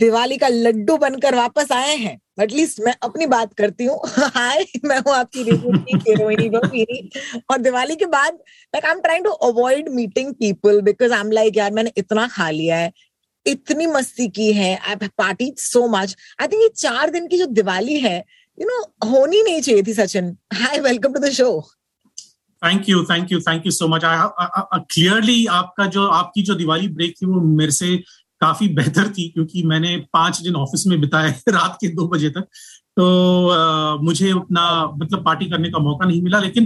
Diwali 0.00 0.36
का 0.36 0.48
लड्डू 0.48 0.96
बनकर 0.96 1.34
वापस 1.34 1.72
आए 1.72 1.94
हैं। 1.96 2.18
एटलीस्ट 2.42 2.80
मैं 2.80 2.94
अपनी 3.02 3.26
बात 3.26 3.52
करती 3.54 3.84
हूँ। 3.84 3.98
हाय 4.36 4.64
मैं 4.84 4.98
हूँ 4.98 5.14
आपकी 5.14 5.42
रोहिणी 6.14 7.40
और 7.50 7.58
दिवाली 7.58 7.96
के 7.96 8.06
बाद 8.06 8.34
like 8.34 8.84
I 8.84 8.92
am 8.92 9.00
trying 9.00 9.24
to 9.24 9.30
avoid 9.30 9.88
meeting 9.88 10.32
people 10.34 10.80
because 10.80 11.12
I 11.12 11.20
am 11.20 11.30
like 11.30 11.56
यार 11.56 11.72
मैंने 11.72 11.92
इतना 11.96 12.26
खा 12.26 12.50
लिया 12.50 12.76
है 12.76 12.92
इतनी 13.46 13.86
मस्ती 13.86 14.28
की 14.28 14.52
है 14.52 14.74
I 14.78 15.08
party 15.18 15.52
so 15.58 15.86
much 15.88 16.16
I 16.40 16.48
think 16.48 16.62
ये 16.62 16.68
चार 16.76 17.10
दिन 17.10 17.26
की 17.26 17.38
जो 17.38 17.46
दिवाली 17.46 17.98
है 18.00 18.16
यू 18.16 18.66
you 18.66 18.70
नो 18.70 18.80
know, 18.80 19.12
होनी 19.12 19.42
नहीं 19.42 19.60
चाहिए 19.60 19.82
थी 19.82 19.94
Sachin. 19.94 20.36
Hi 20.54 20.80
welcome 20.80 21.12
to 21.12 21.20
the 21.20 21.30
show 21.32 21.50
thank 22.62 22.88
you 22.88 23.04
thank 23.04 23.32
you 23.32 23.40
thank 23.40 23.66
you 23.66 23.72
so 23.72 23.88
much 23.88 24.04
I 24.04 24.80
clearly 24.94 25.46
आपका 25.46 25.86
जो 25.86 26.06
आपकी 26.08 26.42
जो 26.42 26.54
दिवाली 26.54 26.88
ब्रेक 26.88 27.14
थी 27.22 27.26
वो 27.26 27.40
मेरे 27.40 27.72
से 27.72 27.96
काफ़ी 28.40 28.68
बेहतर 28.68 29.08
थी 29.08 29.28
क्योंकि 29.28 29.62
मैंने 29.62 29.96
पाँच 30.12 30.40
दिन 30.40 30.54
ऑफ़िस 30.56 30.86
में 30.86 31.00
बिताए 31.00 31.30
रात 31.48 31.76
के 31.80 31.88
दो 31.88 32.08
बजे 32.08 32.30
तक। 32.30 32.48
तो 32.96 33.04
uh, 33.48 34.04
मुझे 34.04 34.30
अपना 34.30 34.64
मतलब 34.96 35.24
पार्टी 35.24 35.46
करने 35.50 35.70
का 35.70 35.78
मौका 35.78 36.06
नहीं 36.06 36.22
मिला 36.22 36.38
लेकिन 36.38 36.64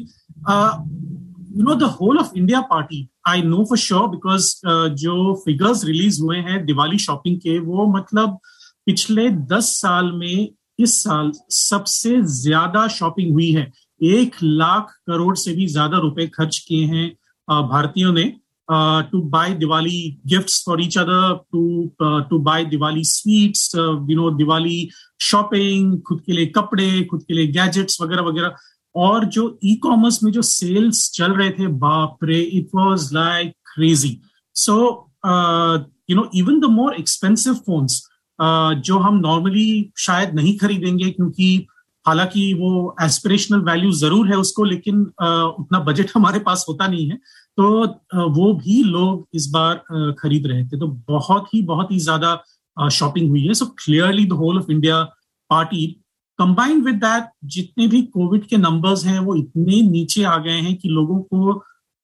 you 1.56 1.62
know 1.64 1.74
the 1.74 1.82
whole 1.82 2.18
of 2.18 2.30
India 2.36 2.60
party 2.60 3.08
I 3.28 3.42
know 3.42 3.64
for 3.64 3.78
sure 3.78 4.08
because 4.08 4.54
जो 4.94 5.34
फिगर्स 5.44 5.84
रिलीज़ 5.84 6.22
हुए 6.22 6.38
हैं 6.38 6.64
दिवाली 6.66 6.98
शॉपिंग 6.98 7.36
के 7.40 7.58
वो 7.58 7.86
मतलब 7.86 8.38
पिछले 8.86 9.28
दस 9.30 9.68
साल 9.80 10.12
में 10.12 10.48
इस 10.78 11.02
साल 11.02 11.30
सबसे 11.50 12.20
ज़्यादा 12.22 12.86
शॉपिंग 12.88 13.32
हुई 13.32 13.50
है। 13.52 13.70
एक 14.00 14.36
लाख 14.42 14.94
करोड़ 15.06 15.36
से 15.36 15.52
भी 15.52 15.66
ज़्यादा 15.66 15.98
रुपए 15.98 16.26
खर्च 16.26 16.58
किए 16.58 16.86
हैं 16.86 17.08
भारतीयों 17.68 18.12
ने। 18.12 18.24
To 18.70 19.20
buy 19.30 19.54
Diwali 19.54 19.98
gifts 20.26 20.62
for 20.66 20.82
each 20.82 20.98
other 20.98 21.34
to 21.52 21.94
to 22.30 22.38
buy 22.42 22.64
Diwali 22.64 23.04
sweets 23.04 23.70
you 23.76 24.16
know 24.16 24.30
Diwali 24.36 24.88
shopping 25.22 26.00
खुद 26.08 26.20
के 26.26 26.32
लिए 26.32 26.46
कपड़े 26.56 27.02
खुद 27.10 27.22
के 27.28 27.34
लिए 27.34 27.46
गैजेट्स 27.52 28.00
वगैरह 28.02 28.22
वगैरह। 28.22 28.54
और 28.94 29.24
जो 29.24 29.58
ई 29.64 29.74
कॉमर्स 29.82 30.22
में 30.22 30.30
जो 30.32 30.42
सेल्स 30.42 31.10
चल 31.14 31.32
रहे 31.32 31.50
थे 31.50 31.66
बाप 31.84 32.24
रे 32.24 32.40
it 32.40 32.68
was 32.74 33.14
like 33.14 33.52
crazy 33.74 34.18
so 34.56 34.74
you 36.10 36.16
know 36.16 36.28
even 36.34 36.60
the 36.60 36.64
more 36.70 36.94
expensive 36.94 37.54
phones 37.66 38.02
जो 38.86 38.98
हम 38.98 39.16
नॉर्मली 39.16 39.92
शायद 39.98 40.34
नहीं 40.34 40.56
खरीदेंगे 40.58 41.10
क्योंकि 41.10 41.66
हालाँकि 42.06 42.52
वो 42.54 42.96
एस्पिरेशनल 43.02 43.60
वैल्यू 43.60 43.90
ज़रूर 43.92 44.28
है 44.28 44.36
उसको 44.36 44.64
लेकिन 44.64 44.96
uh, 45.02 45.60
उतना 45.60 45.78
बजट 45.80 46.10
हमारे 46.14 46.38
पास 46.38 46.64
होता 46.68 46.86
नहीं 46.86 47.08
है। 47.10 47.18
तो 47.58 48.30
वो 48.30 48.52
भी 48.54 48.82
लोग 48.84 49.26
इस 49.34 49.48
बार 49.52 50.14
खरीद 50.18 50.46
रहे 50.46 50.64
थे। 50.64 50.78
तो 50.78 50.86
बहुत 51.08 51.54
ही 51.54 51.62
बहुत 51.64 51.90
ही 51.92 51.98
ज़्यादा 52.00 52.88
शॉपिंग 52.92 53.28
हुई 53.30 53.46
है। 53.46 53.54
So 53.54 53.66
clearly 53.78 54.24
the 54.26 54.32
whole 54.34 54.58
of 54.58 54.70
India 54.70 55.02
party 55.50 55.86
combined 56.38 56.84
with 56.84 56.94
that 56.96 57.28
जितने 57.46 57.86
भी 57.86 58.00
कोविड 58.04 58.46
के 58.46 58.56
नंबर्स 58.56 59.04
हैं, 59.04 59.18
वो 59.18 59.34
इतने 59.36 59.80
नीचे 59.82 60.22
आ 60.24 60.36
गए 60.38 60.58
हैं 60.60 60.76
कि 60.76 60.88
लोगों 60.90 61.18
को 61.22 61.58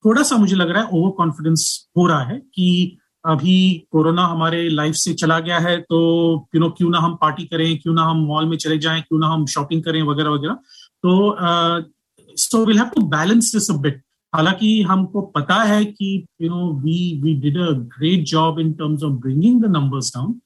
थोड़ा 0.05 0.23
सा 0.23 0.37
मुझे 0.37 0.57
लग 0.57 0.71
रहा 0.71 0.83
है 0.83 0.89
ओवर 0.91 1.11
कॉन्फिडेंस 1.17 1.89
हो 1.97 2.07
रहा 2.07 2.23
है 2.25 2.39
कि 2.39 2.97
अभी 3.25 3.87
कोरोना 3.93 4.27
हमारे 4.27 4.69
लाइफ 4.69 4.95
से 4.95 5.13
चला 5.15 5.39
गया 5.41 5.59
है 5.59 5.77
तो 5.81 5.99
यू 6.55 6.61
नो 6.61 6.69
क्यों 6.71 6.91
ना 6.91 6.99
हम 6.99 7.15
पार्टी 7.17 7.45
करें, 7.45 7.79
क्यों 7.79 7.95
ना 7.95 8.03
हम 8.05 8.25
मॉल 8.27 8.47
में 8.49 8.57
चले 8.57 8.79
जाएँ, 8.79 9.01
क्यों 9.01 9.19
ना 9.21 9.27
हम 9.29 9.45
शॉपिंग 9.47 9.83
करें, 9.85 10.03
वगैरह 10.03 10.31
वगैरह। 10.31 10.55
तो 11.05 12.37
so 12.37 12.65
will 12.67 12.79
have 12.79 12.89
to 12.95 13.03
balance 13.09 13.53
this 13.55 13.71
a 13.71 13.75
bit 13.79 14.03
हालाँकि 14.33 14.81
हमको 14.83 15.21
पता 15.37 15.63
है 15.63 15.85
कि 15.85 16.27
you 16.43 16.49
know 16.49 16.73
we 16.81 16.99
we 17.23 17.35
did 17.41 17.57
a 17.59 17.71
great 17.97 18.25
job 18.27 18.61
in 18.61 18.73
terms 18.73 19.03
of 19.03 19.13
bringing 19.13 19.63
the 19.63 19.71
numbers 19.77 20.13
down 20.17 20.41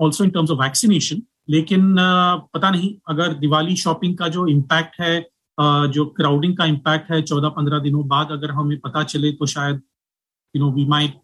also 0.00 0.24
in 0.24 0.30
terms 0.30 0.50
of 0.50 0.60
vaccination 0.60 1.22
लेकिन 1.48 1.80
uh, 1.80 2.40
पता 2.54 2.70
नहीं 2.70 2.94
अगर 3.08 3.32
दिवाली 3.34 3.76
शॉपिंग 3.76 4.16
का 4.18 4.28
जो 4.28 4.46
इम्पैक्ट 4.46 5.00
है 5.00 5.20
uh, 5.20 5.86
जो 5.86 6.04
क्राउडिंग 6.06 6.56
का 6.56 6.64
इम्पैक्ट 6.64 7.10
है 7.12 7.22
चौदह 7.22 7.48
पंद्रह 7.48 7.78
दिनों 7.78 8.06
बाद 8.08 8.30
अगर 8.30 8.50
हमें 8.50 8.78
पता 8.80 9.02
चले 9.04 9.32
तो 9.32 9.46
शायद 9.46 9.80
you 10.54 10.62
know 10.64 10.70
we 10.72 10.84
might 10.86 11.20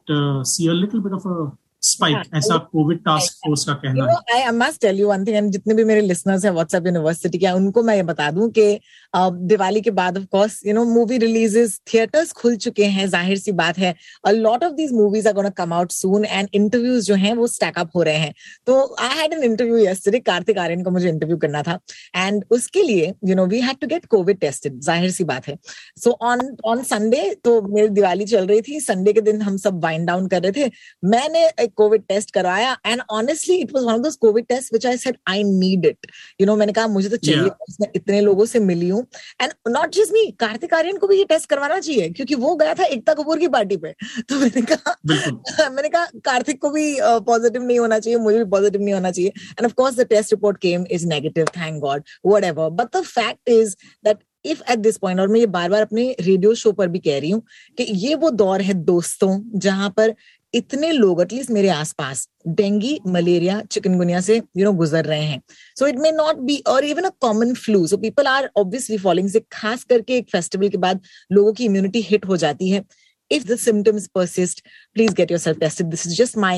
see 0.46 0.68
a 0.68 0.72
little 0.72 1.00
bit 1.00 1.12
bit 1.12 1.56
of 1.86 2.06
a 2.06 2.36
ऐसा 2.36 2.56
कोविड 2.72 2.98
टास्क 3.04 3.32
फोर्स 3.44 3.64
का 3.64 3.72
कहना 3.74 4.04
you 4.04 4.08
know, 4.08 4.20
है 4.30 4.42
I 4.44 4.50
must 4.56 4.80
tell 4.80 5.00
you 5.00 5.08
one 5.08 5.24
thing 5.26 5.36
and 5.36 5.50
जितने 5.52 5.74
भी 5.74 5.84
मेरे 5.84 6.00
लिसनर्स 6.00 6.44
हैं 6.44 6.52
व्हाट्सएप 6.52 6.86
यूनिवर्सिटी 6.86 7.38
के 7.38 7.50
उनको 7.52 7.82
मैं 7.82 7.97
ये 7.97 8.02
बता 8.04 8.30
दूँ 8.30 8.48
कि 8.50 8.78
दिवाली 9.16 9.80
के 9.80 9.91
बाद 9.91 10.19
of 10.19 10.24
course 10.32 10.60
you 10.66 10.74
know 10.74 10.84
movie 10.84 11.19
releases 11.19 11.78
theatres 11.92 12.32
खुल 12.32 12.56
चुके 12.64 12.84
हैं 12.86 13.06
ज़ाहिर 13.08 13.38
सी 13.38 13.52
बात 13.54 13.78
है। 13.78 13.94
A 14.26 14.30
lot 14.30 14.64
of 14.64 14.72
these 14.74 14.92
movies 14.92 15.28
are 15.28 15.34
gonna 15.34 15.50
come 15.58 15.72
out 15.72 15.92
soon 15.92 16.24
and 16.24 16.48
interviews 16.54 17.06
जो 17.06 17.14
हैं 17.14 17.34
वो 17.34 17.47
स्टैक 17.48 17.78
अप 17.78 17.91
हो 17.97 18.03
रहे 18.03 18.16
हैं। 18.16 18.32
तो 18.66 18.97
I 19.00 19.18
had 19.18 19.32
an 19.32 19.42
interview 19.44 19.76
yesterday 19.78 20.18
Kartik 20.22 20.58
Aaryan 20.58 20.82
को 20.82 20.91
मुझे 20.91 21.08
इंटरव्यू 21.08 21.36
करना 21.36 21.62
था। 21.62 21.78
एंड 22.16 22.44
उसके 22.50 22.82
लिए 22.82 23.12
you 23.24 23.34
know 23.36 23.47
we 23.47 23.60
had 23.60 23.78
to 23.80 23.86
get 23.86 24.06
COVID 24.06 24.38
tested 24.41 24.80
ज़ाहिर 24.80 25.10
सी 25.10 25.24
बात 25.24 25.48
है। 25.48 25.56
सो 26.04 26.16
ऑन 26.22 26.41
ऑन 26.66 26.82
संडे 26.84 27.22
तो 27.44 27.60
मेरी 27.68 27.88
दिवाली 27.91 28.24
चल 28.26 28.47
रही 28.47 28.60
थी। 28.62 28.80
संडे 28.80 29.12
के 29.12 29.20
दिन 29.20 29.42
हम 29.42 29.56
सब 29.58 29.82
वाइंड 29.84 30.06
डाउन 30.06 30.26
कर 30.28 30.42
रहे 30.42 30.53
थे। 30.53 30.70
मैंने 31.04 31.47
एक 31.60 31.74
कोविड 31.76 32.03
टेस्ट 32.09 32.31
करवाया 32.31 32.76
and 32.87 33.03
honestly 33.10 33.56
it 33.56 33.72
was 33.72 33.84
one 33.84 33.92
of 33.92 34.00
those 34.00 34.16
COVID 34.16 34.47
test 34.47 34.72
which 34.72 34.87
I 34.87 34.97
said 34.97 35.16
I 35.28 35.42
need 35.44 35.87
it 35.87 36.06
you 36.41 36.47
know 36.47 36.56
मैंने 36.56 36.72
कहा 36.72 36.87
मुझे 36.87 37.09
तो 37.09 37.16
चाहिए 37.16 37.41
yeah. 37.41 37.81
मैं 37.81 37.88
इतने 37.97 38.20
लोगों 38.20 38.44
से 38.44 38.60
मिली 38.60 38.88
हूँ. 38.88 39.06
And 39.42 39.53
not 39.69 39.94
just 39.94 40.12
me 40.12 40.26
Kartik 40.41 40.75
Aaryan 40.75 40.98
को 40.98 41.06
भी 41.06 41.19
ये 41.19 41.25
टेस्ट 41.25 41.48
करवाना 41.50 41.78
चाहिए 41.78 42.09
क्योंकि 42.10 42.34
वो 42.34 42.54
गया 42.56 42.75
था 42.75 42.84
एकता 42.86 43.15
कपूर 43.15 43.38
की 43.38 43.48
पार्टी 43.48 43.76
पे। 43.76 43.92
तो 44.28 44.38
मैंने 44.41 44.62
कहा 44.62 45.69
मैंने 45.70 45.88
कहा 45.88 46.04
कार्तिक 46.25 46.60
को 46.62 46.70
भी 46.70 46.86
पॉजिटिव 47.00 47.60
uh, 47.60 47.66
नहीं 47.66 47.78
होना 47.78 47.98
चाहिए 47.98 48.19
मुझे 48.19 48.38
भी 48.38 48.50
पॉजिटिव 48.50 48.82
नहीं 48.82 48.94
होना 48.94 49.10
चाहिए. 49.10 49.28
And 49.28 49.65
of 49.65 49.75
course 49.75 49.97
the 49.97 50.06
test 50.06 50.32
report 50.32 50.59
came 50.59 50.86
is 50.91 51.06
negative 51.06 51.47
thank 51.56 51.81
God 51.81 52.03
whatever 52.44 52.70
but 52.70 52.97
the 52.97 53.03
fact 53.04 53.48
is 53.48 53.75
that 54.04 54.19
if 54.44 54.62
at 54.72 54.78
this 54.78 54.97
point 54.97 55.20
और 55.20 55.28
मैं 55.28 55.41
ये 55.41 55.47
बार 55.54 55.70
बार 55.70 55.82
अपने 55.82 56.15
रेडियो 56.20 56.54
शो 56.54 56.72
पर 56.72 56.88
भी 56.88 56.98
कह 56.98 57.19
रही 57.19 57.31
हूँ 57.31 57.42
कि 57.78 57.84
ये 57.98 58.15
वो 58.15 58.31
दौर 58.42 58.62
है 58.62 58.75
दोस्तों 58.84 59.38
जहाँ 59.59 59.91
पर 59.91 60.15
इतने 60.56 60.90
लोग 60.92 61.20
एटलीस्ट 61.22 61.50
मेरे 61.50 61.68
आसपास 61.68 62.28
डेंगी 62.48 62.98
मलेरिया 63.06 63.60
चिकनगुनिया 63.70 64.20
से 64.20 64.36
यू 64.36 64.40
you 64.40 64.64
नो 64.64 64.66
know, 64.66 64.78
गुजर 64.78 65.04
रहे 65.04 65.22
हैं। 65.22 65.40
So 65.78 65.86
it 65.86 65.96
may 65.98 66.12
not 66.12 66.36
be 66.46 66.56
और 66.68 66.84
even 66.84 67.02
a 67.02 67.10
common 67.20 67.54
flu 67.54 67.86
so 67.86 67.96
people 67.96 68.26
are 68.26 68.50
obviously 68.56 68.98
following 68.98 69.30
से 69.30 69.40
खास 69.52 69.84
करके 69.84 70.16
एक 70.18 70.30
फेस्टिवल 70.32 70.68
के 70.68 70.78
बाद 70.78 71.00
लोगों 71.32 71.52
की 71.52 71.64
इम्यूनिटी 71.64 72.00
हिट 72.02 72.26
हो 72.26 72.36
जाती 72.36 72.70
है। 72.70 72.84
If 73.30 73.46
the 73.46 73.56
symptoms 73.60 74.04
persist 74.16 74.60
please 74.96 75.14
get 75.20 75.32
yourself 75.32 75.56
tested. 75.60 75.86
This 75.92 76.02
is 76.08 76.12
just 76.18 76.36
my 76.42 76.50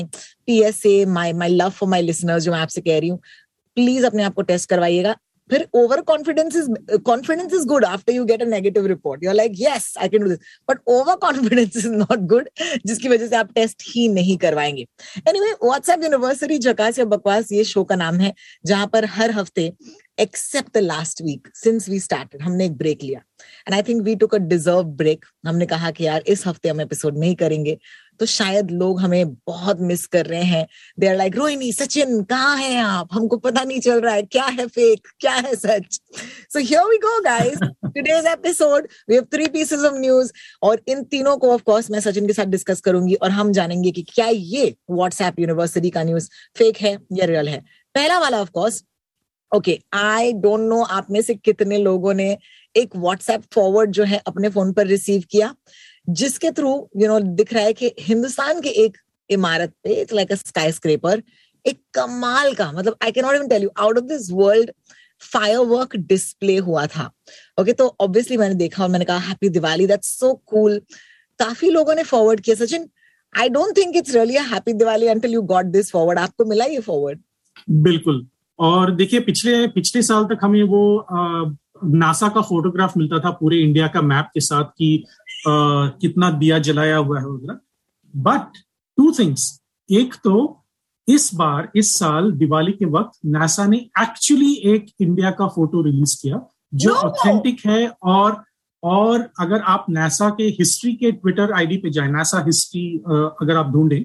psa 0.49 0.91
my 1.13 1.23
my 1.37 1.47
love 1.53 1.73
for 1.77 1.87
my 1.93 2.01
listeners 2.09 2.43
जो 2.43 2.51
मैं 2.51 2.59
आपसे 2.59 2.81
कह 2.81 2.99
रही 2.99 3.09
हूँ। 3.09 3.19
प्लीज़ 3.77 4.05
अपने 4.05 4.23
आप 4.23 4.33
को 4.33 4.41
टेस्ट 4.41 4.69
करवाइएगा। 4.69 5.15
फिर 5.51 5.67
over 5.75 6.01
confidence 6.09 6.55
is 6.55 6.97
confidence 7.05 7.53
is 7.53 7.65
good 7.67 7.85
after 7.85 8.13
you 8.13 8.25
get 8.25 8.41
a 8.41 8.45
negative 8.45 8.85
report 8.87 9.23
you 9.23 9.31
like 9.33 9.53
yes 9.59 9.93
I 9.99 10.09
can 10.09 10.23
do 10.23 10.29
this 10.29 10.39
but 10.69 10.79
over 10.87 11.15
confidence 11.21 11.77
is 11.77 11.87
not 11.89 12.27
good 12.33 12.49
जिसकी 12.85 13.09
वजह 13.09 13.27
से 13.27 13.35
आप 13.35 13.53
टेस्ट 13.55 13.83
ही 13.87 14.07
नहीं 14.09 14.37
करवाएँगे. 14.37 14.85
एनीवे 15.27 15.51
व्हाट्सएप 15.63 16.03
यूनिवर्सिटी 16.03 16.57
जकास 16.59 16.99
या 16.99 17.05
बकवास 17.05 17.51
ये 17.51 17.63
शो 17.63 17.83
का 17.83 17.95
नाम 17.95 18.19
है, 18.19 18.33
जहाँ 18.65 18.87
पर 18.93 19.05
हर 19.09 19.31
हफ़्ते 19.31 19.71
except 20.19 20.73
the 20.77 20.81
last 20.81 21.21
week 21.21 21.47
since 21.55 21.87
we 21.89 21.99
started 21.99 22.41
हमने 22.41 22.65
एक 22.65 22.77
ब्रेक 22.77 23.03
लिया. 23.03 23.19
And 23.67 23.73
I 23.73 23.81
think 23.81 24.01
we 24.03 24.15
took 24.15 24.35
a 24.35 24.37
deserve 24.37 24.83
break 25.01 25.25
हमने 25.47 25.65
कहा 25.65 25.91
कि 25.91 26.05
यार, 26.05 26.23
इस 26.27 26.45
हफ़्ते 26.47 26.69
हम 26.69 26.81
एपिसोड 26.81 27.17
नहीं 27.17 27.35
करेंगे. 27.35 27.77
तो 28.19 28.25
शायद 28.25 28.71
लोग 28.71 28.99
हमें 29.01 29.33
बहुत 29.47 29.79
मिस 29.81 30.05
कर 30.07 30.25
रहे 30.25 30.43
हैं। 30.43 30.65
They 30.99 31.07
are 31.07 31.15
like 31.15 31.35
Rohini 31.35 31.71
Sachin 31.73 32.21
कहाँ 32.23 32.57
हैं 32.57 32.81
आप? 32.81 33.07
हमको 33.11 33.37
पता 33.37 33.63
नहीं 33.63 33.79
चल 33.79 34.01
रहा 34.01 34.13
है। 34.13 34.23
क्या 34.23 34.45
है 34.45 34.67
फेक 34.67 35.07
क्या 35.19 35.33
है 35.33 35.55
सच? 35.55 35.99
So 36.53 36.59
here 36.59 36.83
we 36.83 36.97
go 36.97 37.19
guys 37.21 37.59
today's 37.85 38.25
episode 38.27 38.87
we 39.09 39.15
have 39.15 39.23
three 39.33 39.47
pieces 39.47 39.83
of 39.83 39.95
news 39.95 40.31
और 40.63 40.81
इन 40.87 41.03
तीनों 41.03 41.37
को 41.37 41.51
ऑफ़ 41.53 41.61
कोर्स 41.63 41.89
मैं 41.91 41.99
सचिन 41.99 42.27
के 42.27 42.33
साथ 42.33 42.45
डिस्कस 42.47 42.81
करूँगी 42.81 43.13
और 43.13 43.31
हम 43.31 43.51
जानेंगे 43.51 43.91
कि 43.91 44.01
क्या 44.13 44.27
ये 44.27 44.75
व्हाट्सएप 44.91 45.39
यूनिवर्सिटी 45.39 45.89
का 45.89 46.03
न्यूज़ 46.03 46.29
फेक 46.57 46.77
है 46.77 46.97
या 47.13 47.25
रियल 47.25 47.49
है। 47.49 47.59
पहला 47.95 48.19
वाला 48.19 48.41
of 48.41 48.49
course 48.51 48.83
okay 49.51 49.79
I 49.93 50.33
don't 50.33 50.59
know 50.59 50.81
आप 50.83 51.07
में 51.11 51.21
से 51.21 51.33
कितने 51.35 51.77
लोगों 51.77 52.13
ने 52.13 52.37
एक 52.75 52.95
व्हाट्सएप 52.95 53.43
फॉरवर्ड 53.53 53.91
जो 53.91 54.03
है 54.03 54.21
अपने 54.27 54.49
फ़ोन 54.49 54.73
पर 54.73 54.87
रिसीव 54.87 55.23
किया। 55.31 55.53
जिसके 56.07 56.51
थ्रू 56.51 56.71
यू 56.97 57.07
नो 57.07 57.19
दिख 57.19 57.53
रहा 57.53 57.63
है 57.63 57.73
कि 57.73 57.91
हिंदुस्तान 57.99 58.61
के 58.61 58.69
एक 58.83 58.97
इमारत 59.29 59.73
पे 59.83 59.93
it's 60.01 60.13
like 60.13 60.31
a 60.31 60.35
sky 60.35 60.71
scraper 60.71 61.23
एक 61.65 61.79
कमाल 61.93 62.53
का 62.53 62.71
मतलब 62.71 62.95
I 63.03 63.11
can 63.11 63.25
not 63.25 63.35
even 63.35 63.47
tell 63.47 63.63
you 63.63 63.69
out 63.77 63.97
of 63.97 64.05
this 64.05 64.29
world 64.31 64.71
fire 65.21 65.97
display 65.97 66.57
हुआ 66.57 66.85
था। 66.85 67.05
ओके 67.05 67.61
okay, 67.61 67.77
तो 67.77 67.95
ऑब्वियसली 67.99 68.37
मैंने 68.37 68.55
देखा 68.55 68.83
और 68.83 68.89
मैंने 68.89 69.05
कहा 69.05 69.17
happy 69.19 69.49
Diwali 69.49 69.87
that's 69.87 70.17
so 70.19 70.33
cool 70.47 70.79
काफ़ी 71.39 71.69
लोगों 71.69 71.95
ने 71.95 72.03
फॉरवर्ड 72.03 72.39
किया। 72.39 72.55
Sachin 72.55 72.89
I 73.33 73.49
don't 73.49 73.77
think 73.77 73.95
it's 73.97 74.13
really 74.15 74.33
happy 74.51 74.73
Diwali 74.73 75.07
until 75.07 75.33
you 75.33 75.41
got 75.51 75.65
this 75.73 75.91
forward 75.91 76.19
आपको 76.19 76.45
मिला 76.45 76.65
ये 76.65 76.79
फॉरवर्ड 76.79 77.19
बिल्कुल। 77.83 78.25
और 78.59 78.91
देखिए 78.95 79.19
पिछले 79.19 79.67
पिछले 79.67 80.01
साल 80.03 80.23
तक 80.25 80.39
हमें 80.41 80.63
वो 80.63 80.97
आ, 80.97 81.51
नासा 81.83 82.27
का 82.29 82.41
फोटोग्राफ 82.41 82.97
मिलता 82.97 83.19
था 83.19 83.29
पूरे 83.31 83.57
इंडिया 83.57 83.87
का 83.87 84.01
मैप 84.01 84.29
के 84.33 84.39
साथ 84.41 84.63
कि 84.77 85.03
कितना 85.47 86.31
दिया 86.31 86.59
जलाया 86.59 86.97
हुआ 86.97 87.19
है 87.19 87.25
वगैरह 87.25 87.59
बट 88.13 88.57
टू 88.97 89.11
थिंग्स 89.11 89.61
एक 89.89 90.15
तो 90.23 90.65
इस 91.07 91.33
बार 91.35 91.71
इस 91.75 91.97
साल 91.99 92.31
दिवाली 92.31 92.71
के 92.71 92.85
वक्त 92.85 93.19
नासा 93.25 93.65
ने 93.65 93.77
एक्चुअली 94.01 94.53
एक 94.73 94.85
इंडिया 95.01 95.31
का 95.31 95.47
फ़ोटो 95.47 95.81
रिलीज़ 95.81 96.21
किया 96.21 96.41
जो 96.73 96.93
ऑथेंटिक 96.93 97.59
no. 97.59 97.65
no. 97.65 97.71
है 97.71 97.87
और 98.03 98.43
और 98.83 99.29
अगर 99.39 99.61
आप 99.61 99.85
नासा 99.89 100.29
के 100.29 100.43
हिस्ट्री 100.59 100.93
के 100.93 101.11
ट्विटर 101.11 101.51
आईडी 101.51 101.77
पे 101.77 101.89
जाए 101.89 102.07
नासा 102.07 102.43
हिस्ट्री 102.45 102.85
अगर 103.41 103.55
आप 103.57 103.71
ढूंढें 103.71 104.03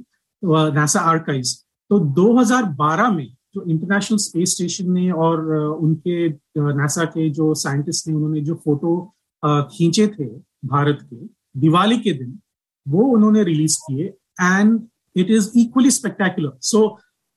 नासा 0.75 1.01
आर्काइव 1.01 1.43
तो 1.91 1.99
2012 2.15 3.13
में 3.17 3.27
जो 3.55 3.65
इंटरनेशनल 3.71 4.19
स्पेस 4.19 4.55
स्टेशन 4.55 4.91
ने 4.93 5.11
और 5.11 5.45
उनके 5.57 6.29
नासा 6.59 7.05
के 7.05 7.29
जो 7.31 7.55
साइंटिस्ट 7.55 8.09
ने 8.09 8.15
उन्होंने 8.15 8.41
जो 8.41 8.55
फ़ोटो 8.55 8.97
खींचे 9.45 10.07
थे 10.09 10.29
भारत 10.65 10.99
के, 11.03 11.17
दिवाली 11.61 11.99
के 11.99 12.13
दिन, 12.13 12.39
वो 12.87 13.05
उन्होंने 13.15 13.43
रिलीज़ 13.45 13.77
किए 13.81 14.07
and 14.41 14.81
it 15.17 15.31
is 15.31 15.51
equally 15.59 15.91
spectacular 15.91 16.53
so 16.63 16.87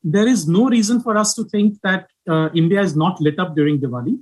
there 0.04 0.28
is 0.28 0.50
no 0.52 0.68
reason 0.70 1.00
for 1.00 1.18
us 1.18 1.34
to 1.38 1.44
think 1.54 1.74
that 1.86 2.08
India 2.30 2.82
is 2.82 2.98
not 3.00 3.22
lit 3.22 3.40
up 3.40 3.54
during 3.56 3.80
Diwali 3.82 4.18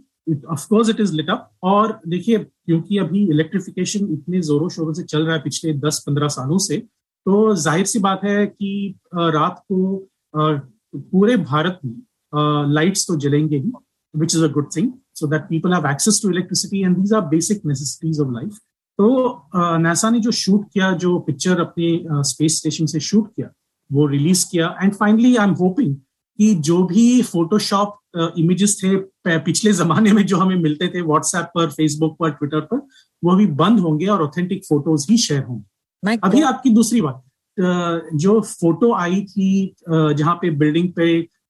of course 0.48 0.90
it 0.90 1.00
is 1.00 1.14
lit 1.14 1.30
up 1.30 1.50
और 1.64 2.00
देखिए, 2.08 2.38
क्योंकि 2.38 2.98
अभी 2.98 3.24
इलेक्ट्रिफिकेशन 3.30 4.08
इतने 4.14 4.42
जोरों 4.42 4.70
शोरों 4.70 4.94
से 4.94 5.04
चल 5.04 5.26
रहा 5.26 5.36
है 5.36 5.42
पिछले 5.42 5.74
दस 5.80 6.04
पंद्रह 6.08 6.28
सालों 6.36 6.58
से 6.60 6.78
तो 7.26 7.56
ज़ाहिर 7.56 7.86
सी 7.86 8.00
बात 8.00 8.24
है 8.24 8.46
कि 8.48 9.00
रात 9.16 9.64
को 9.72 9.98
पूरे 10.34 11.36
भारत 11.38 11.80
में 11.86 12.74
लाइट्स 12.74 13.06
तो 13.08 13.16
जलेंगे 13.20 13.58
ही 13.58 13.72
which 14.14 14.36
is 14.36 14.44
a 14.44 14.48
good 14.52 14.68
thing 14.76 14.92
so 15.16 15.28
that 15.28 15.42
people 15.50 15.74
have 15.74 15.90
access 15.90 16.20
to 16.24 16.30
electricity 16.30 16.84
and 16.84 16.98
these 16.98 17.14
are 17.14 17.22
basic 17.28 17.66
necessities 17.66 18.20
of 18.20 18.32
life 18.34 18.60
तो 19.00 19.78
नासा 19.80 20.10
ने 20.10 20.20
जो 20.20 20.32
शूट 20.32 20.66
किया 20.74 20.92
जो 20.94 21.18
पिक्चर 21.20 21.60
अपने 21.62 22.24
स्पेस 22.24 22.58
स्टेशन 22.58 22.86
से 22.86 23.00
शूट 23.00 23.28
किया 23.36 23.50
वो 23.90 24.06
रिलीज़ 24.08 24.46
किया। 24.52 24.76
And 24.82 24.94
finally 24.94 25.36
I 25.36 25.48
am 25.48 25.54
hoping 25.54 25.96
कि 26.40 26.54
जो 26.68 26.84
भी 26.84 27.22
फोटोशॉप 27.22 28.00
इमेजेस 28.38 28.80
थे 28.84 29.38
पिछले 29.40 29.72
जमाने 29.74 30.12
में 30.14 30.26
जो 30.26 30.38
हमें 30.38 30.56
मिलते 30.56 30.88
थे 30.88 31.02
व्हाट्सएप 31.02 31.52
पर 31.56 31.70
फेसबुक 31.72 32.16
पर 32.20 32.32
ट्विटर 32.32 32.60
पर 32.62 32.78
वो 33.24 33.36
भी 33.36 33.46
बंद 33.62 33.80
होंगे 33.80 34.06
और 34.06 34.22
ऑथेंटिक 34.24 34.66
फ़ोटोज़ 34.66 35.06
ही 35.10 35.18
शेयर 35.18 35.44
होंगे। 35.44 36.18
अभी 36.24 36.42
आपकी 36.42 36.70
दूसरी 36.70 37.02
बात 37.02 37.22
जो 38.16 38.40
फ़ोटो 38.42 38.94
आई 38.94 39.22
थी 39.22 39.76
जहाँ 39.90 40.36
पे 40.36 40.50
बिल्डिंग 40.52 40.90
पे 40.94 41.08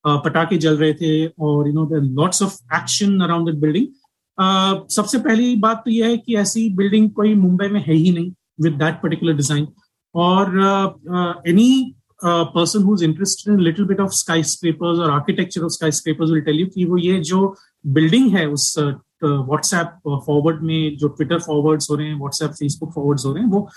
पटाखे 0.08 0.58
जल 0.58 0.78
रहे 0.78 0.94
थे 0.94 1.26
और 1.28 1.68
you 1.68 1.74
know 1.74 1.90
lots 2.22 2.42
of 2.44 2.60
action 2.76 3.20
around 3.20 3.50
that 3.50 3.60
building 3.62 3.88
सबसे 4.38 5.18
पहली 5.20 5.56
बात 5.58 5.82
तो 5.86 5.92
यह 5.92 6.08
है 6.08 6.18
कि 6.18 6.36
ऐसी 6.38 6.70
बिल्डिंग 6.76 7.10
कोई 7.12 7.34
मुंबई 7.36 7.68
में 7.68 7.80
है 7.82 7.94
ही 7.94 8.12
नहीं 8.12 8.32
विद 8.62 8.74
दैट 8.74 8.96
पर्टिकुलर 9.04 9.34
डिज़ाइन 9.34 9.68
और 10.16 11.44
any 11.48 11.96
person 12.24 12.84
who 12.84 12.96
is 12.96 13.04
interested 13.04 13.54
in 13.54 13.60
little 13.60 13.86
bit 13.86 14.00
of 14.00 14.12
sky 14.14 14.44
scrapers 14.52 15.00
और 15.00 15.12
architecture 15.12 15.62
of 15.62 15.72
sky 15.72 15.92
scrapers 15.94 16.30
will 16.32 16.42
tell 16.42 16.60
you 16.60 16.68
कि 16.68 16.86
वो 16.86 16.98
ये 16.98 17.20
जो 17.24 17.56
बिल्डिंग 17.86 18.30
है 18.36 18.46
उस 18.50 18.74
व्हाट्सएप 18.78 20.00
फॉरवर्ड 20.26 20.62
में 20.62 20.98
जो 20.98 21.08
ट्विटर 21.10 21.40
फॉरवर्ड्स 21.40 21.90
हो 21.92 21.96
रहे 21.96 22.08
हैं 22.08 22.16
व्हाट्सएप 22.16 22.52
फेसबुक 22.52 22.94
फॉरवर्ड्स 22.94 23.26
हो 23.26 23.34
रहे 23.34 23.44
हैं 23.44 23.50
वो 23.52 23.68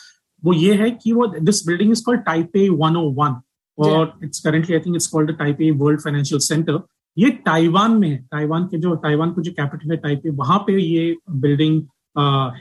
वो 0.42 0.52
ये 0.54 0.74
है 0.74 0.90
कि 0.92 1.12
वो 1.12 1.26
this 1.40 1.66
building 1.66 1.90
is 1.92 2.04
called 2.04 2.20
Taipei 2.24 2.68
101 2.68 3.34
और 3.78 4.12
it's 4.24 4.40
currently 4.40 4.74
I 4.74 4.80
think 4.80 4.96
it's 4.96 5.06
called 5.06 5.36
Taipei 5.38 5.70
world 5.80 6.00
financial 6.00 6.40
centre 6.40 6.80
ये 7.18 7.30
ताइवान 7.46 7.92
में 7.92 8.08
है। 8.08 8.16
ताइवान 8.32 8.64
के 8.64 8.78
जो 8.78 8.94
ताइवान 8.96 9.30
को 9.32 9.42
जो 9.42 9.52
कैपिटल 9.52 9.90
है 9.90 9.96
टाइपे 9.96 10.30
वहाँ 10.30 10.58
पे 10.66 10.80
ये 10.82 11.16
बिल्डिंग 11.30 11.82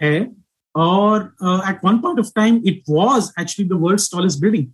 है। 0.02 0.16
और 0.76 1.22
at 1.70 1.80
one 1.86 1.98
point 1.98 2.20
of 2.20 2.32
time 2.36 2.62
it 2.66 2.84
was 2.90 3.32
actually 3.40 3.70
the 3.70 3.74
world 3.82 4.02
tallest 4.12 4.42
building 4.42 4.68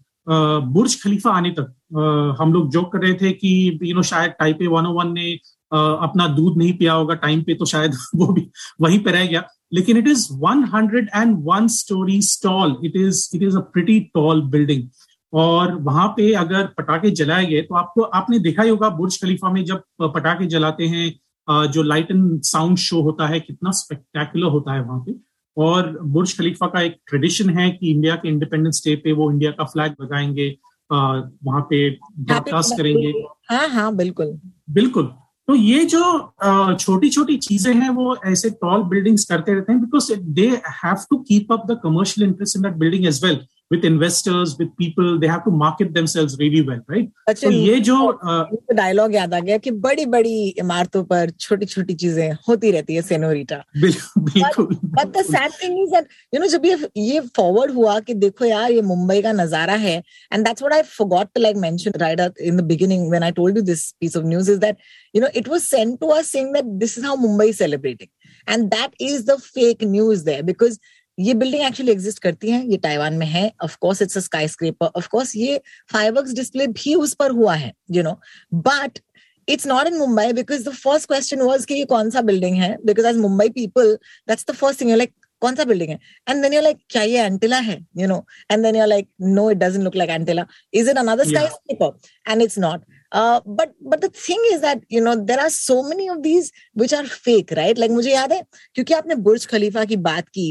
Burj 0.74 1.02
Khalifa 1.04 1.32
आने 1.32 1.50
तक 1.60 2.38
हम 2.42 2.54
लोग 2.54 2.70
जोक 2.72 2.92
कर 2.94 3.00
रहे 3.00 3.14
थे 3.14 3.32
कि 3.32 3.80
यू 3.84 3.96
नो 3.96 4.02
शायद 4.02 4.32
टाइपे 4.32 4.68
101 4.68 5.12
ने 5.14 5.36
uh, 5.36 5.98
अपना 6.04 6.28
दूध 6.28 6.58
नहीं 6.58 6.74
पिया 6.78 6.94
होगा 6.94 7.14
टाइम 7.16 7.42
पे 7.44 7.54
तो 7.54 7.66
शायद 7.66 7.96
वो 8.16 8.28
भी 8.28 8.48
वहीं 8.82 9.00
पे 9.00 9.12
रह 9.12 9.26
गया। 9.26 9.44
लेकिन 9.74 9.98
it 9.98 10.08
is 10.08 10.28
101 10.34 11.68
storeys 11.68 12.22
tall 12.22 12.78
it 12.86 12.96
is 12.96 13.30
it 13.36 13.44
is 13.44 13.58
a 13.58 13.62
pretty 13.74 14.00
tall 14.14 14.42
building 14.42 14.88
और 15.34 15.74
वहाँ 15.82 16.08
पे 16.18 16.32
अगर 16.34 16.66
पटाखे 16.78 17.10
जलाए 17.12 17.46
गए 17.46 17.62
तो 17.62 17.76
आपको 17.76 18.02
आपने 18.18 18.40
देखा 18.40 18.64
ही 18.64 18.70
होगा 18.70 18.90
बुर्ज 18.90 19.22
खलीफा 19.22 19.50
में 19.50 19.64
जब 19.66 19.84
पटाखे 20.02 20.46
जलाते 20.46 20.88
हैं 20.88 21.70
जो 21.72 21.84
लाइट 21.84 22.12
एंड 22.12 22.42
साउंड 22.42 22.78
शो 22.78 23.02
होता 23.02 23.28
है 23.28 23.40
कितना 23.40 23.72
स्पेक्टेकुलर 23.72 24.52
होता 24.52 24.74
है 24.74 24.84
वहाँ 24.84 25.00
पे। 25.08 25.16
और 25.58 25.98
बुर्ज 26.04 26.38
खलीफा 26.38 26.68
का 26.68 26.82
एक 26.82 26.98
ट्रेडिशन 27.08 27.50
है 27.58 27.70
कि 27.72 27.92
इंडिया 27.92 28.16
के 28.16 28.30
इंडिपेंडेंस 28.30 28.82
डे 28.86 28.96
पे 28.96 29.12
वो 29.14 29.32
इंडिया 29.32 29.52
का 29.52 29.64
फ्लैग 29.64 29.96
लगाएँगे 30.02 30.48
वहाँ 30.90 31.62
पे 31.70 31.90
ब्रॉडकास्ट 32.20 32.78
करेंगे। 32.78 33.12
हाँ 33.50 33.68
हाँ 33.70 33.96
बिल्कुल। 33.96 34.40
बिल्कुल। 34.70 35.06
तो 35.48 35.56
ये 35.56 35.84
जो 35.86 36.76
छोटी 36.76 37.10
छोटी 37.10 37.36
चीज़ें 37.38 37.74
हैं 37.74 37.90
वो 37.90 38.16
ऐसे 38.26 38.50
टॉल 38.62 38.84
बिल्डिंग्स 38.90 39.26
करते 39.26 39.54
रहते 39.54 39.72
हैं 39.72 39.82
because 39.82 40.12
they 40.20 40.48
have 40.84 41.06
to 41.10 41.18
keep 41.30 41.52
up 41.54 41.66
the 41.72 41.80
commercial 41.84 42.28
interest 42.28 42.58
in 42.58 42.64
that 42.64 42.74
building 42.74 43.06
as 43.06 43.24
well 43.26 43.40
with 43.71 43.85
investors 43.85 44.57
with 44.59 44.69
people 44.77 45.19
they 45.19 45.27
have 45.27 45.45
to 45.45 45.51
market 45.51 45.93
themselves 45.95 46.37
really 46.43 46.63
well 46.69 46.81
right 46.89 47.09
अच्छा, 47.29 47.47
तो 47.47 47.51
ये 47.51 47.81
जो 47.81 48.75
डायलॉग 48.75 49.15
याद 49.15 49.35
आ 49.35 49.41
गया 49.41 49.57
कि 49.59 49.71
बड़ी 49.87 50.07
बड़ी 50.15 50.49
इमारतों 50.59 51.03
पर 51.05 51.31
छोटी 51.31 51.67
छोटी 51.67 51.95
चीजें 51.95 52.33
होती 52.49 52.71
रहती 52.71 52.95
है 52.95 53.03
सेनोरिटा 53.03 53.63
बिल्कुल 53.81 54.67
but 54.85 55.07
the 55.17 55.23
sad 55.25 55.53
thing 55.63 55.79
is 55.83 55.91
that 55.95 56.07
you 56.35 56.41
know 56.41 56.47
जब 56.55 56.67
ये 56.67 56.79
ये 56.97 57.21
फॉरवर्ड 57.37 57.75
हुआ 57.75 57.99
कि 58.09 58.15
देखो 58.25 58.45
यार 58.45 58.71
ये 58.73 58.83
मुंबई 58.93 59.21
का 59.23 59.33
नजारा 59.43 59.75
है 59.87 59.97
and 60.33 60.47
that's 60.47 60.63
what 60.63 60.75
I 60.75 60.83
forgot 60.97 61.35
to 61.35 61.43
like 61.43 61.57
mention 61.67 61.99
right 62.01 62.41
in 62.41 62.57
the 62.57 62.65
beginning 62.73 63.09
when 63.11 63.23
I 63.23 63.33
told 63.41 63.57
you 63.57 63.63
this 63.73 63.91
piece 64.01 64.17
of 64.17 64.25
news 64.27 64.51
is 64.51 64.59
that 64.59 64.77
you 65.17 65.21
know 65.23 65.29
it 65.41 65.47
was 65.51 65.63
sent 65.67 65.95
to 66.01 66.09
us 66.15 66.31
saying 66.33 66.49
that 66.55 66.67
this 66.81 66.95
is 66.99 67.05
how 67.09 67.13
mumbai 67.21 67.45
is 67.53 67.61
celebrating 67.61 68.09
and 68.55 68.75
that 68.75 68.99
is 69.07 69.23
the 69.31 69.37
fake 69.45 69.85
news 69.93 70.25
there 70.25 70.43
because 70.49 70.77
ये 71.18 71.34
building 71.34 71.64
actually 71.64 71.92
exist 71.92 72.20
करती 72.20 72.52
है 72.52 72.66
ये 72.72 72.78
Taiwan 72.84 73.14
में 73.14 73.26
है 73.28 73.52
of 73.64 73.78
course 73.82 74.02
it's 74.02 74.18
a 74.18 74.22
sky 74.22 74.48
scraper 74.48 74.86
of 74.98 75.08
course 75.08 75.36
ये 75.36 75.60
fireworks 75.92 76.34
display 76.34 76.68
भी 76.68 76.94
उस 76.96 77.14
पर 77.16 77.32
हुआ 77.32 77.56
है 77.56 77.74
you 77.92 78.04
know 78.04 78.20
but 78.54 79.00
it's 79.48 79.68
not 79.68 79.88
in 79.88 79.98
Mumbai 79.98 80.32
because 80.34 80.70
the 80.70 80.74
first 80.74 81.08
question 81.08 81.42
was 81.42 81.66
कि 81.68 81.74
ये 81.74 81.86
कौन 81.86 82.10
सा 82.10 82.22
बिल्डिंग 82.22 82.56
है? 82.58 82.76
Because 82.86 83.08
as 83.08 83.18
Mumbai 83.18 83.50
people 83.50 83.94
that's 84.28 84.46
the 84.50 84.56
first 84.56 84.82
thing 84.82 84.92
like 84.92 85.14
कौन 85.42 85.56
सा 85.56 85.64
बिल्डिंग 85.64 85.90
है? 85.90 86.00
एंड 86.30 86.42
देन 86.42 86.54
यूर 86.54 86.64
लाइक 86.64 86.78
क्या 86.90 87.02
ये 87.04 87.26
एंटिला 87.26 87.58
है 87.60 87.78
you 87.98 88.08
know 88.08 88.26
and 88.52 88.64
then 88.64 88.76
you're 88.76 88.88
like 88.88 89.10
no 89.22 89.50
it 89.52 89.58
doesn't 89.58 89.84
look 89.84 89.96
like 89.96 90.10
Antilia 90.10 90.46
is 90.74 90.90
it 90.90 90.98
another 90.98 91.28
sky 91.30 91.48
scraper 91.48 92.32
and 92.32 92.42
it's 92.42 92.60
not 92.60 92.86
Uh, 93.14 93.40
but 93.58 93.74
but 93.90 94.02
the 94.02 94.08
thing 94.10 94.46
is 94.52 94.62
that 94.62 94.80
you 94.90 95.00
know 95.00 95.12
there 95.16 95.40
are 95.40 95.50
so 95.56 95.76
many 95.84 96.08
of 96.10 96.22
these 96.22 96.48
which 96.74 96.94
are 96.94 97.04
fake 97.26 97.52
right? 97.58 97.78
Like 97.78 97.92
मुझे 97.92 98.12
याद 98.12 98.32
है 98.34 98.42
क्योंकि 98.76 98.94
आपने 98.94 99.16
बुर्ज 99.28 99.46
खलीफा 99.48 99.84
की 99.86 99.98
बात 100.08 100.30
की 100.30 100.46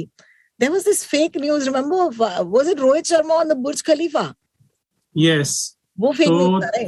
there 0.62 0.72
was 0.72 0.84
this 0.84 1.04
fake 1.04 1.36
news 1.44 1.68
remember? 1.68 2.00
Of, 2.06 2.20
uh, 2.20 2.44
was 2.56 2.68
it 2.68 2.78
rohit 2.78 3.12
sharma 3.12 3.38
on 3.42 3.48
the 3.48 3.60
burj 3.66 3.84
khalifa? 3.90 4.24
Yes. 5.16 5.54
वो 6.00 6.12
fake 6.18 6.28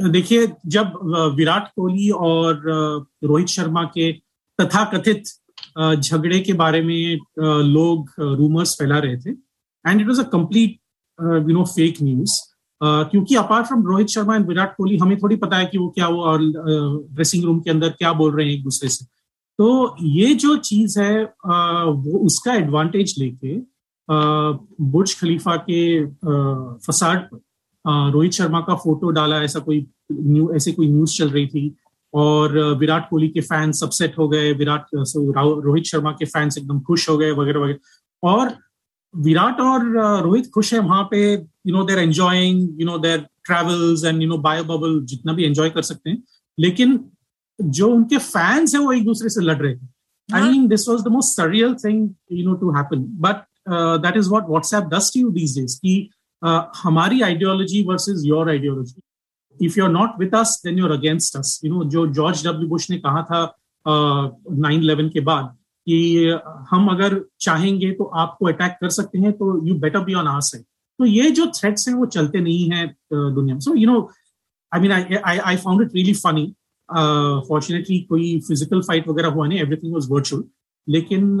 तो 0.01 0.09
देखिए 0.09 0.47
जब 0.75 0.93
विराट 1.35 1.67
कोहली 1.75 2.09
और 2.27 2.61
रोहित 3.23 3.47
शर्मा 3.47 3.83
के 3.97 4.11
तथाकथित 4.59 5.23
झगड़े 5.99 6.39
के 6.39 6.53
बारे 6.61 6.81
में 6.81 7.19
लोग 7.73 8.09
रूमर्स 8.19 8.73
फैला 8.79 8.97
रहे 9.05 9.17
थे 9.17 9.29
and 9.85 10.01
it 10.01 10.07
was 10.07 10.19
a 10.19 10.27
complete 10.31 10.79
you 11.49 11.57
know 11.57 11.65
fake 11.75 12.01
news 12.01 12.39
क्योंकि 12.81 13.35
apart 13.35 13.67
from 13.67 13.85
Rohit 13.87 14.07
Sharma 14.15 14.35
and 14.35 14.47
Virat 14.47 14.75
Kohli 14.77 14.97
हमें 14.97 15.17
थोड़ी 15.17 15.35
पता 15.43 15.57
है 15.57 15.65
कि 15.65 15.77
वो 15.77 15.89
क्या 15.97 16.07
वो 16.07 16.23
और 16.31 16.39
ड्रेसिंग 17.13 17.43
रूम 17.43 17.59
के 17.59 17.69
अंदर 17.71 17.89
क्या 17.89 18.13
बोल 18.13 18.35
रहे 18.35 18.47
हैं 18.47 18.53
एक 18.53 18.63
दूसरे 18.63 18.89
से। 18.89 19.05
तो 19.59 19.95
ये 20.01 20.33
जो 20.35 20.55
चीज़ 20.57 20.99
है 20.99 21.23
वो 21.23 22.17
उसका 22.25 22.53
एडवांटेज 22.53 23.15
लेके 23.19 23.55
बुर्ज 24.83 25.19
खलीफा 25.19 25.55
के 25.69 26.05
फसाड 26.85 27.23
पर 27.23 28.11
रोहित 28.11 28.31
शर्मा 28.33 28.59
का 28.67 28.75
फ़ोटो 28.75 29.09
डाला, 29.11 29.41
ऐसा 29.43 29.59
कोई 29.59 29.85
न्यू, 30.11 30.51
ऐसे 30.55 30.71
कोई 30.71 30.87
न्यूज़ 30.87 31.17
चल 31.17 31.29
रही 31.29 31.47
थी। 31.47 31.75
और 32.13 32.57
विराट 32.79 33.09
कोहली 33.09 33.27
के 33.29 33.41
फैंस 33.41 33.83
अपसेट 33.83 34.17
हो 34.17 34.27
गए, 34.29 34.51
विराट 34.53 34.85
रोहित 34.95 35.85
शर्मा 35.85 36.11
के 36.19 36.25
फैंस 36.25 36.57
एकदम 36.57 36.79
खुश 36.81 37.09
हो 37.09 37.17
गए, 37.17 37.31
वगैरह 37.31 37.59
वगैरह। 37.59 38.29
और 38.29 38.53
विराट 39.13 39.59
और 39.61 39.81
रोहित 40.23 40.49
खुश 40.53 40.73
है 40.73 40.79
वहाँ 40.79 41.03
पे 41.11 41.33
you 41.33 41.73
know 41.73 41.83
their 41.83 41.99
enjoying 41.99 42.81
you 42.81 42.85
know 42.87 42.97
their 42.99 43.25
travels 43.45 44.03
and 44.05 44.21
you 44.21 44.27
know 44.29 44.37
bio 44.37 44.63
bubble 44.63 44.99
जितना 45.05 45.33
भी 45.33 45.43
एंजॉय 45.45 45.69
कर 45.69 45.81
सकते 45.81 46.09
हैं। 46.09 46.23
लेकिन 46.57 46.99
जो 47.61 47.87
उनके 47.87 48.17
फैंस 48.17 48.75
है 48.75 48.81
वो 48.81 48.91
एक 48.91 49.05
दूसरे 49.05 49.29
से 49.29 49.41
लड़ 49.41 49.57
रहे 49.57 49.75
थे। 49.75 49.87
I 50.33 50.41
mean 50.41 50.67
this 50.67 50.89
was 50.89 51.03
the 51.03 51.07
most 51.07 51.29
surreal 51.29 51.75
thing 51.75 52.09
you 52.31 52.49
know 52.49 52.55
to 52.55 52.71
happen 52.71 53.03
but 53.03 53.35
that 53.69 54.17
is 54.17 54.29
what 54.29 54.43
WhatsApp 54.49 54.83
does 54.83 55.11
to 55.13 55.21
you 55.21 55.29
these 55.29 55.59
days 55.59 55.77
की 55.77 56.09
uh, 56.45 56.63
हमारी 56.83 57.21
ideology 57.21 57.83
versus 57.83 58.25
your 58.25 58.49
ideology 58.49 59.01
if 59.65 59.79
you 59.79 59.85
are 59.85 59.91
not 59.91 60.09
with 60.19 60.35
us 60.35 60.61
then 60.65 60.79
you're 60.79 60.91
against 60.91 61.37
us 61.37 61.61
you 61.65 61.73
know 61.73 61.83
जो 61.89 62.07
George 62.07 62.47
W 62.47 62.69
Bush 62.69 62.89
ने 62.91 62.97
कहा 62.97 63.23
था 63.23 63.57
nine 64.51 64.77
uh, 64.77 64.83
eleven 64.83 65.09
के 65.09 65.19
बाद 65.19 65.57
कि 65.89 66.27
हम 66.69 66.87
अगर 66.87 67.25
चाहेंगे 67.41 67.91
तो 67.91 68.03
आपको 68.03 68.45
अटैक 68.45 68.71
कर 68.81 68.89
सकते 68.89 69.19
हैं 69.19 69.33
तो 69.33 69.67
you 69.67 69.75
better 69.75 69.99
be 69.99 70.13
on 70.13 70.27
our 70.27 70.41
side 70.41 70.63
तो 70.99 71.05
ये 71.05 71.31
जो 71.31 71.45
थ्रेट्स 71.45 71.87
हैं 71.87 71.95
वो 71.95 72.05
चलते 72.05 72.39
नहीं 72.39 72.71
है 72.71 72.87
दुनिया 73.13 73.55
में। 73.55 73.59
So 73.59 73.75
you 73.75 73.87
know 73.87 74.11
I 74.73 74.81
mean 74.81 74.91
I 74.91 75.37
I 75.37 75.55
found 75.55 75.81
it 75.81 75.89
really 75.95 76.13
funny 76.13 76.53
fortunately 76.89 77.99
कोई 78.09 78.39
फ़िज़िकल 78.47 78.81
फाइट 78.81 79.07
वगैरह 79.07 79.29
हुआ 79.29 79.47
नहीं 79.47 79.59
एवरीथिंग 79.59 79.93
वाज 79.93 80.07
वर्चुअल 80.09 80.43
लेकिन 80.87 81.37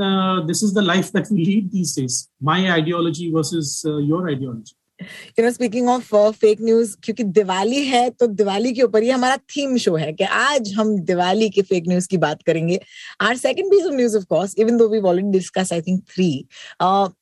this 0.47 0.63
is 0.63 0.73
the 0.75 0.83
life 0.83 1.11
that 1.15 1.31
we 1.31 1.45
lead 1.45 1.69
these 1.71 1.95
days 1.99 2.23
my 2.43 2.67
ideology 2.67 3.31
versus 3.31 3.81
your 3.87 4.29
ideology 4.29 4.75
you 5.39 5.43
know 5.45 5.51
speaking 5.51 5.87
of 5.89 6.15
fake 6.31 6.61
news 6.61 6.95
क्योंकि 7.03 7.23
दिवाली 7.37 7.83
है 7.85 8.09
तो 8.09 8.27
दिवाली 8.27 8.71
के 8.73 8.81
ऊपर 8.81 9.03
ही 9.03 9.09
हमारा 9.09 9.37
थीम 9.55 9.75
शो 9.77 9.95
है 9.95 10.11
कि 10.13 10.23
आज 10.23 10.71
हम 10.73 10.97
दिवाली 11.05 11.49
के 11.49 11.61
फेक 11.61 11.87
न्यूज़ 11.87 12.07
की 12.09 12.17
बात 12.17 12.41
करेंगे. 12.43 12.79
Our 13.21 13.37
second 13.37 13.71
piece 13.71 13.85
of 13.85 13.93
news 13.95 14.17
of 14.17 14.25
course 14.29 14.55
even 14.59 14.77
though 14.77 14.87
we 14.89 14.99
already 14.99 15.31
discuss 15.31 15.73
I 15.73 15.81
think 15.81 16.01
three 16.13 16.29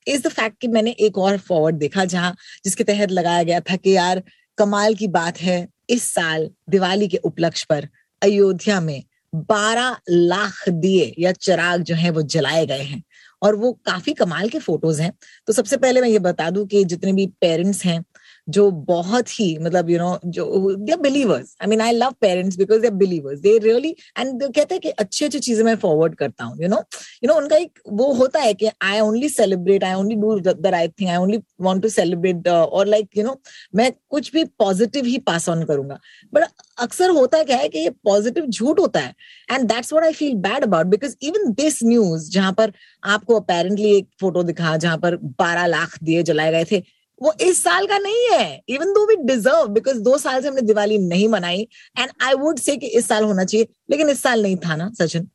is 0.08 0.22
the 0.28 0.32
fact 0.32 0.60
कि 0.62 0.68
मैंने 0.68 0.92
एक 1.08 1.18
और 1.18 1.38
फॉरवर्ड 1.40 1.78
देखा 1.78 2.06
जहाँ 2.06 2.36
जिसके 2.66 2.84
तहत 2.84 3.12
लगाया 3.12 3.44
गया 3.44 3.60
था 3.60 3.76
कि 3.76 3.96
यार 3.96 4.24
कमाल 4.58 4.96
की 4.96 5.08
बात 5.10 5.42
है, 5.42 5.68
इस 5.90 6.04
साल 6.14 6.50
दिवाली 6.70 7.08
के 7.08 7.18
उपलक्ष्य 7.26 7.66
पर 7.70 7.88
अयोध्या 8.24 8.80
में 8.82 9.04
बारह 9.34 9.98
लाख 10.10 10.70
दिए 10.70 11.14
या 11.20 11.32
चिराग 11.32 11.82
जो 11.84 11.96
है 11.96 12.10
वो 12.10 12.22
जलाए 12.24 12.66
गए 12.66 12.84
हैं 12.84 13.02
और 13.42 13.56
वो 13.56 13.72
काफ़ी 13.86 14.14
कमाल 14.14 14.50
के 14.50 14.60
फ़ोटोज़ 14.60 15.02
हैं। 15.02 15.12
तो 15.48 15.54
सबसे 15.54 15.78
पहले 15.78 16.02
मैं 16.02 16.10
ये 16.10 16.20
बता 16.20 16.50
दूँ 16.50 16.66
कि 16.68 16.84
जितने 16.86 17.14
भी 17.14 17.28
पेरेंट्स 17.42 17.84
हैं 17.86 18.04
जो 18.48 18.70
बहुत 18.88 19.30
ही 19.30 19.58
मतलब 19.58 19.90
यू 19.90 19.98
नो 20.00 20.20
जो 20.28 20.76
they 20.78 20.96
believers 21.02 21.56
I 21.62 21.68
mean 21.70 21.82
I 21.82 21.92
love 21.92 22.14
parents 22.22 22.58
because 22.58 22.82
they 22.82 22.90
believers 23.02 23.40
they 23.40 23.58
really 23.58 23.96
and 24.20 24.44
कहते 24.44 24.76
हैं 24.76 24.80
कि 24.82 24.90
अच्छी 24.90 25.26
अच्छी 25.26 25.40
चीज़ें 25.40 25.64
मैं 25.66 25.76
फॉरवर्ड 25.76 26.16
करता 26.16 26.44
हूँ 26.44 26.62
यू 26.62 26.70
नो 26.70 26.84
यू 27.24 27.28
नो 27.28 27.36
उनका 27.42 27.56
एक 27.56 27.80
वो 27.92 28.12
होता 28.14 28.40
है 28.40 28.54
कि 28.54 28.70
I 28.82 29.00
only 29.00 29.30
celebrate 29.30 29.84
I 29.84 29.94
only 29.94 30.16
do 30.16 30.40
the 30.40 30.68
right 30.68 30.94
thing 31.00 31.10
I 31.10 31.18
only 31.18 31.40
want 31.62 31.84
to 31.84 31.90
celebrate 31.90 32.48
और 32.48 32.88
लाइक 32.88 33.18
यू 33.18 33.24
नो 33.24 33.40
मैं 33.76 33.92
कुछ 34.10 34.32
भी 34.34 34.44
पॉजिटिव 34.60 35.06
ही 35.06 35.18
पास 35.28 35.48
ऑन 35.50 35.64
करूँगा. 35.66 36.00
बट 36.34 36.44
अक्सर 36.82 37.10
होता 37.10 37.44
क्या 37.44 37.58
है 37.58 37.68
कि 37.70 37.80
ये 37.80 37.90
पॉजिटिव 38.06 38.46
झूठ 38.46 38.80
होता 38.80 39.00
है. 39.00 39.14
And 39.52 39.68
that's 39.70 39.94
what 39.94 40.06
I 40.06 40.14
feel 40.14 40.34
bad 40.42 40.64
about 40.64 40.86
because 40.88 41.16
even 41.22 41.52
this 41.54 41.80
news 41.84 42.30
जहाँ 42.32 42.52
पर 42.58 42.72
आपको 43.04 43.40
अपेरेंटली 43.40 43.96
एक 43.98 44.08
फ़ोटो 44.22 44.44
दिखा, 44.44 44.76
जहाँ 44.78 44.98
पर 44.98 45.16
बारह 45.40 45.66
लाख 45.68 45.98
दिए 46.04 46.24
जलाए 46.24 46.52
गए 46.52 46.66
थे 46.72 46.82
वो 47.24 47.34
इस 47.42 47.64
साल 47.64 47.86
का 47.88 47.98
नहीं 47.98 48.28
है 48.32 48.62
even 48.70 48.94
though 48.94 49.06
we 49.08 49.16
deserve 49.26 49.68
because 49.74 50.00
दो 50.04 50.18
साल 50.18 50.42
से 50.42 50.48
हमने 50.48 50.62
दिवाली 50.62 50.98
नहीं 50.98 51.28
मनाई 51.30 51.68
एंड 52.00 52.10
आई 52.24 52.34
वुड 52.36 52.60
से 52.60 52.76
कि 52.78 52.88
इस 52.88 53.08
साल 53.08 53.24
होना 53.24 53.44
चाहिए 53.44 53.68
लेकिन 53.92 54.10
इस 54.10 54.22
साल 54.24 54.44
नहीं 54.44 54.58
था 54.66 54.76
ना 54.76 54.90
सचिन? 55.00 55.28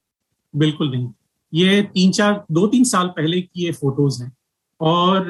बिल्कुल 0.55 0.91
नहीं। 0.91 1.09
ये 1.53 1.83
तीन 1.95 2.11
चार 2.13 2.45
दो 2.53 2.67
तीन 2.67 2.85
साल 2.85 3.07
पहले 3.17 3.41
की 3.41 3.65
ये 3.65 3.73
फ़ोटोज़ 3.73 4.23
हैं। 4.23 4.33
और 4.81 5.27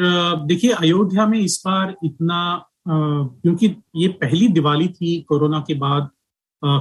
देखिए 0.47 0.71
अयोध्या 0.73 1.27
में 1.27 1.39
इस 1.39 1.63
बार 1.67 1.95
इतना 2.05 2.41
क्योंकि 2.89 3.75
ये 3.97 4.09
पहली 4.23 4.49
दिवाली 4.49 4.89
थी 4.89 5.21
कोरोना 5.29 5.61
के 5.67 5.75
बाद 5.75 6.09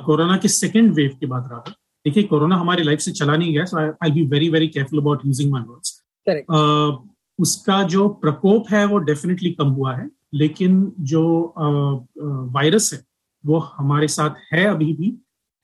कोरोना 0.05 0.37
के 0.37 0.47
सेकेंड 0.47 0.93
वेव 0.93 1.17
के 1.19 1.25
बाद 1.25 1.49
रहा 1.51 1.73
देखिए 2.05 2.23
कोरोना 2.23 2.55
हमारी 2.55 2.83
लाइफ 2.83 2.99
से 2.99 3.11
चला 3.11 3.35
नहीं 3.35 3.53
गया 3.53 3.65
so 3.65 3.77
I 3.77 4.11
be 4.11 4.25
very 4.27 4.49
very 4.49 4.67
careful 4.67 4.99
about 4.99 5.25
using 5.25 5.51
my 5.51 5.61
words 5.61 6.01
उसका 7.39 7.81
जो 7.85 8.07
प्रकोप 8.21 8.69
है 8.71 8.85
वो 8.85 8.97
डेफिनेटली 8.99 9.51
कम 9.51 9.67
हुआ 9.69 9.95
है, 9.95 10.09
लेकिन 10.33 10.91
जो 11.01 11.53
वायरस 12.53 12.93
है, 12.93 12.99
वो 13.43 13.59
हमारे 13.77 14.07
साथ 14.07 14.35
है 14.53 14.65
अभी 14.65 14.93
भी। 14.93 15.13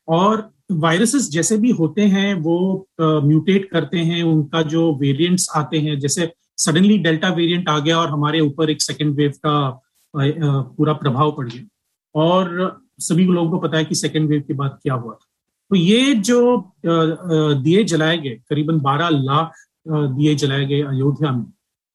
और 0.07 0.49
वायरसेस 0.71 1.29
जैसे 1.29 1.57
भी 1.57 1.71
होते 1.71 2.01
हैं, 2.01 2.33
वो 2.35 2.87
म्यूटेट 3.01 3.69
करते 3.71 3.97
हैं, 3.99 4.21
उनका 4.23 4.61
जो 4.63 4.93
वेरिएंट्स 4.95 5.47
आते 5.55 5.79
हैं, 5.79 5.99
जैसे 5.99 6.31
सडनली 6.57 6.97
डेल्टा 6.99 7.29
वेरिएंट 7.29 7.69
आ 7.69 7.77
गया 7.79 7.97
और 7.99 8.09
हमारे 8.09 8.39
ऊपर 8.39 8.69
एक 8.69 8.81
सेकेंड 8.81 9.15
वेव 9.15 9.31
का 9.45 9.81
पूरा 10.13 10.93
प्रभाव 10.93 11.31
पड़ 11.31 11.47
गया। 11.49 11.63
और 12.15 12.81
सभी 12.99 13.23
लोगों 13.25 13.49
को 13.51 13.57
पता 13.59 13.77
है 13.77 13.85
कि 13.85 13.95
सेकेंड 13.95 14.29
वेव 14.29 14.43
के 14.47 14.53
बाद 14.53 14.77
क्या 14.83 14.93
हुआ 14.93 15.13
था। 15.13 15.27
तो 15.71 15.75
ये 15.75 16.13
जो 16.15 16.73
दिए 16.77 17.83
जलाए 17.83 18.17
गए, 18.17 18.35
करीबन 18.49 18.79
12 18.79 19.09
लाख 19.11 19.53
दिए 19.87 20.35
जलाए 20.35 20.65
गए 20.65 20.81
अयोध्या 20.83 21.31
में 21.31 21.45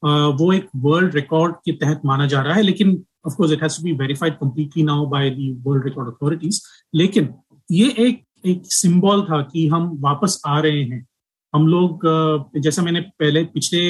वो 0.02 0.52
एक 0.52 0.68
वर्ल्ड 0.76 1.14
रिकॉर्ड 1.14 1.54
के 1.64 1.72
तहत 1.74 2.00
माना 2.06 2.26
जा 2.26 2.42
रहा 2.42 2.54
है, 2.54 2.62
लेकिन 2.62 3.02
of 3.26 3.34
course 3.36 3.52
it 3.52 3.62
has 3.62 3.82
be 3.84 3.92
verified 3.94 4.34
completely 4.34 4.82
now 4.82 5.06
by 5.06 5.30
the 5.30 5.62
world 5.66 5.84
record 5.84 6.08
authorities 6.08 6.62
लेकिन 6.94 7.28
ये 7.70 7.88
एक 7.98 8.22
एक 8.46 8.62
सिंबल 8.72 9.22
था 9.22 9.40
कि 9.42 9.66
हम 9.68 9.90
वापस 10.00 10.40
आ 10.46 10.58
रहे 10.60 10.82
हैं। 10.82 11.06
हम 11.54 11.66
लोग 11.66 12.00
जैसा 12.56 12.82
मैंने 12.82 13.00
पहले 13.00 13.42
पिछले 13.44 13.80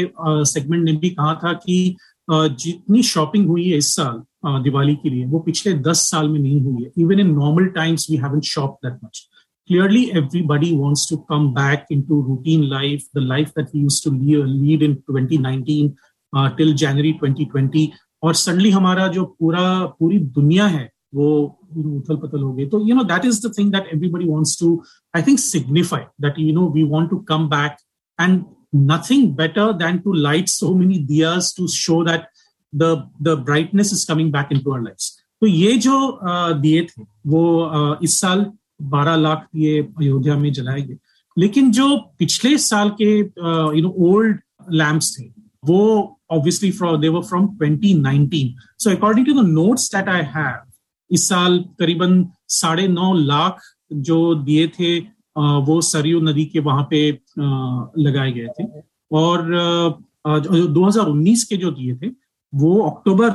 सेगमेंट 0.44 0.84
में 0.84 0.96
भी 0.98 1.10
कहा 1.10 1.34
था 1.34 1.52
कि 1.54 1.96
जितनी 2.28 3.02
शॉपिंग 3.02 3.46
हुई 3.48 3.68
है 3.68 3.76
इस 3.78 3.94
साल 3.94 4.22
दिवाली 4.62 4.94
के 4.96 5.10
लिए, 5.10 5.24
वो 5.26 5.38
पिछले 5.38 5.72
दस 5.74 6.00
साल 6.10 6.28
में 6.28 6.40
नहीं 6.40 6.60
हुई 6.60 6.84
है। 6.84 6.90
Even 6.98 7.20
in 7.20 7.30
normal 7.30 7.66
times 7.74 8.06
we 8.10 8.16
haven't 8.16 8.40
shop 8.46 8.78
that 8.84 8.98
much 9.04 9.28
clearly 9.69 10.11
everybody 10.13 10.71
wants 10.77 11.05
to 11.07 11.17
come 11.29 11.53
back 11.53 11.85
into 11.89 12.21
routine 12.29 12.63
life 12.69 13.03
the 13.13 13.25
life 13.33 13.53
that 13.53 13.69
we 13.73 13.81
used 13.81 14.03
to 14.03 14.11
lead 14.11 14.81
in 14.83 14.95
2019 15.07 15.95
uh, 16.33 16.49
till 16.57 16.73
January 16.85 17.13
2020 17.21 17.87
और 18.23 18.33
सडनली 18.35 18.69
हमारा 18.71 19.07
जो 19.13 19.23
पूरा 19.39 19.63
पूरी 19.99 20.17
दुनिया 20.35 20.65
है 20.67 20.89
वो 21.15 21.29
उथल 21.77 22.15
पथल 22.17 22.41
हो 22.41 22.53
गई 22.53 22.65
तो 22.69 22.79
you 22.87 22.95
know 22.95 23.03
that 23.03 23.25
is 23.25 23.45
the 23.45 23.51
thing 23.57 23.71
that 23.71 23.87
everybody 23.93 24.27
wants 24.27 24.59
to 24.59 24.69
I 25.15 25.21
think 25.27 25.39
signify 25.39 26.01
that 26.21 26.39
you 26.39 26.53
know 26.53 26.67
we 26.75 26.83
want 26.91 27.09
to 27.09 27.17
come 27.31 27.47
back 27.49 27.77
and 28.19 28.43
nothing 28.73 29.25
better 29.39 29.71
than 29.79 29.97
to 30.03 30.13
light 30.21 30.47
so 30.49 30.73
many 30.73 30.95
diyas 31.09 31.49
to 31.55 31.67
show 31.71 31.97
that 32.03 32.23
the 32.73 32.87
the 33.27 33.35
brightness 33.49 33.91
is 33.91 33.99
coming 34.11 34.31
back 34.35 34.53
into 34.55 34.71
our 34.75 34.81
lives 34.85 35.09
तो 35.41 35.47
ये 35.47 35.75
जो 35.85 35.97
दिए 36.61 36.81
थे 36.89 37.03
वो 37.27 37.99
इस 38.03 38.19
साल 38.21 38.45
बारह 38.80 39.16
लाख 39.16 39.46
ये 39.56 39.78
अयोध्या 39.98 40.36
में 40.38 40.52
जलाए 40.52 40.82
गए। 40.82 40.96
लेकिन 41.36 41.70
जो 41.72 41.96
पिछले 42.18 42.56
साल 42.58 42.90
के 43.00 43.18
यू 43.18 43.82
नो 43.82 43.94
ओल्ड 44.08 44.38
लैम्प्स 44.72 45.16
थे, 45.18 45.24
वो 45.64 46.20
obviously 46.30 46.70
from 46.72 47.00
they 47.00 47.08
were 47.08 47.22
from 47.22 47.46
2019 47.58 48.54
so 48.78 48.90
according 48.90 49.26
to 49.26 49.32
the 49.32 49.46
notes 49.48 49.90
that 49.94 50.08
I 50.08 50.22
have 50.34 50.56
इस 51.10 51.28
साल 51.28 51.58
करीबन 51.78 52.26
साढ़े 52.52 52.88
नौ 52.88 53.12
लाख 53.14 53.60
जो 53.92 54.34
दिए 54.34 54.66
थे 54.70 54.98
वो 55.38 55.80
सरयू 55.82 56.20
नदी 56.20 56.44
के 56.46 56.60
वहाँ 56.60 56.86
पे 56.90 57.00
लगाए 57.38 58.32
गए 58.32 58.48
थे। 58.58 58.64
और 59.10 59.50
2019 60.72 61.44
के 61.44 61.56
जो 61.56 61.70
दिए 61.70 61.94
थे, 61.96 62.08
वो 62.52 62.80
अक्टूबर 62.82 63.30